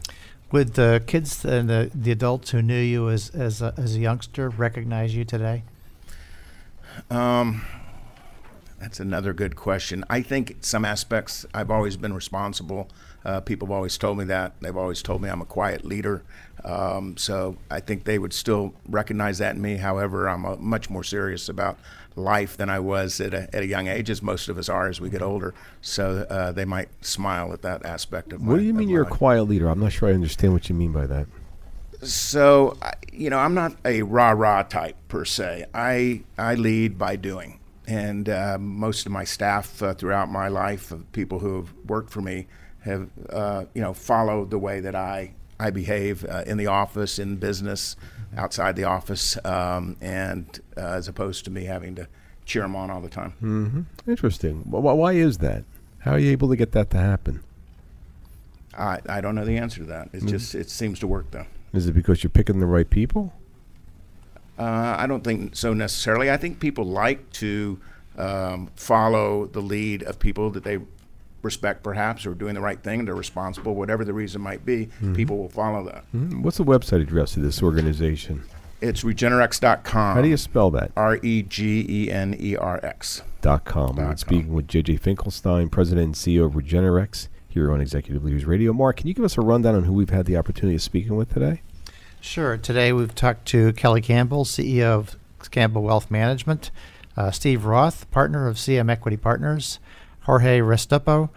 [0.53, 4.01] Would the kids and the, the adults who knew you as as a, as a
[4.01, 5.63] youngster recognize you today?
[7.09, 7.63] Um,
[8.81, 10.05] that's another good question.
[10.11, 12.89] I think some aspects I've always been responsible.
[13.25, 14.55] Uh, people have always told me that.
[14.61, 16.23] They've always told me I'm a quiet leader.
[16.65, 19.77] Um, so I think they would still recognize that in me.
[19.77, 21.79] However, I'm uh much more serious about
[22.17, 24.89] life than I was at a, at a young age, as most of us are
[24.89, 25.55] as we get older.
[25.81, 29.03] So uh, they might smile at that aspect of my What do you mean you're
[29.03, 29.69] a quiet leader?
[29.69, 31.27] I'm not sure I understand what you mean by that.
[32.03, 32.77] So,
[33.13, 35.67] you know, I'm not a rah rah type per se.
[35.75, 40.93] I I lead by doing, and uh, most of my staff uh, throughout my life,
[41.13, 42.47] people who have worked for me,
[42.81, 47.19] have uh, you know followed the way that I I behave uh, in the office,
[47.19, 47.97] in business,
[48.37, 52.09] outside the office, um, and uh, as opposed to me having to
[52.47, 53.35] cheer them on all the time.
[53.43, 54.11] Mm-hmm.
[54.11, 54.63] Interesting.
[54.63, 55.65] Wh- wh- why is that?
[56.01, 57.43] How are you able to get that to happen?
[58.77, 60.09] I I don't know the answer to that.
[60.13, 60.29] It Mm.
[60.31, 61.47] just it seems to work though.
[61.73, 63.33] Is it because you're picking the right people?
[64.59, 66.31] Uh, I don't think so necessarily.
[66.31, 67.79] I think people like to
[68.19, 70.79] um, follow the lead of people that they
[71.43, 73.05] respect, perhaps, or doing the right thing.
[73.05, 74.89] They're responsible, whatever the reason might be.
[75.03, 75.15] Mhm.
[75.17, 76.05] People will follow that.
[76.15, 76.43] Mhm.
[76.43, 78.43] What's the website address of this organization?
[78.81, 80.17] It's regenerx.com.
[80.17, 80.91] How do you spell that?
[80.97, 83.23] R E G E N E R X.
[83.43, 83.97] Dot com.
[83.97, 88.73] We're speaking with JJ Finkelstein, President and CEO of RegeneRx, here on Executive Leaders Radio.
[88.73, 91.17] Mark, can you give us a rundown on who we've had the opportunity of speaking
[91.17, 91.63] with today?
[92.21, 92.57] Sure.
[92.57, 95.17] Today we've talked to Kelly Campbell, CEO of
[95.51, 96.71] Campbell Wealth Management,
[97.17, 99.79] uh, Steve Roth, partner of CM Equity Partners,
[100.23, 101.31] Jorge Restrepo,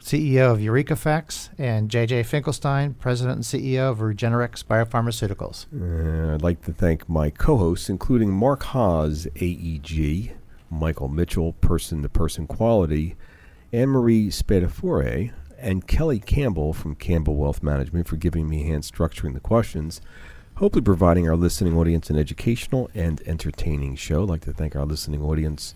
[0.00, 6.34] CEO of Eureka Facts, and JJ Finkelstein, President and CEO of RegeneRx Biopharmaceuticals.
[6.34, 10.36] I'd like to thank my co-hosts, including Mark Haas, AEG,
[10.70, 13.16] Michael Mitchell, Person to Person Quality,
[13.72, 18.82] Anne Marie Spadafore, and Kelly Campbell from Campbell Wealth Management for giving me a hand
[18.82, 20.00] structuring the questions,
[20.56, 24.22] hopefully providing our listening audience an educational and entertaining show.
[24.22, 25.74] I'd like to thank our listening audience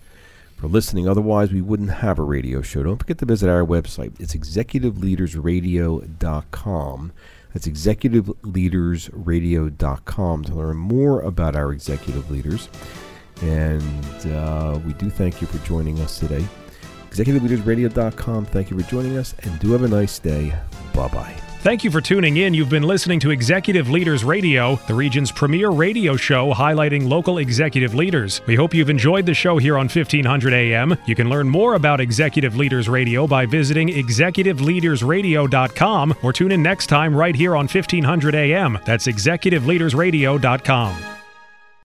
[0.61, 1.09] for listening.
[1.09, 2.83] Otherwise, we wouldn't have a radio show.
[2.83, 4.21] Don't forget to visit our website.
[4.21, 7.13] It's executiveleadersradio.com.
[7.53, 12.69] That's executiveleadersradio.com to learn more about our executive leaders.
[13.43, 16.45] And uh, we do thank you for joining us today.
[17.11, 18.47] ExecutiveLeadersRadio.com.
[18.47, 20.55] Thank you for joining us, and do have a nice day.
[20.95, 21.50] Bye bye.
[21.61, 22.55] Thank you for tuning in.
[22.55, 27.95] You've been listening to Executive Leaders Radio, the region's premier radio show highlighting local executive
[27.95, 28.41] leaders.
[28.47, 30.97] We hope you've enjoyed the show here on 1500 AM.
[31.05, 36.87] You can learn more about Executive Leaders Radio by visiting executiveleadersradio.com or tune in next
[36.87, 38.79] time right here on 1500 AM.
[38.87, 41.20] That's executiveleadersradio.com.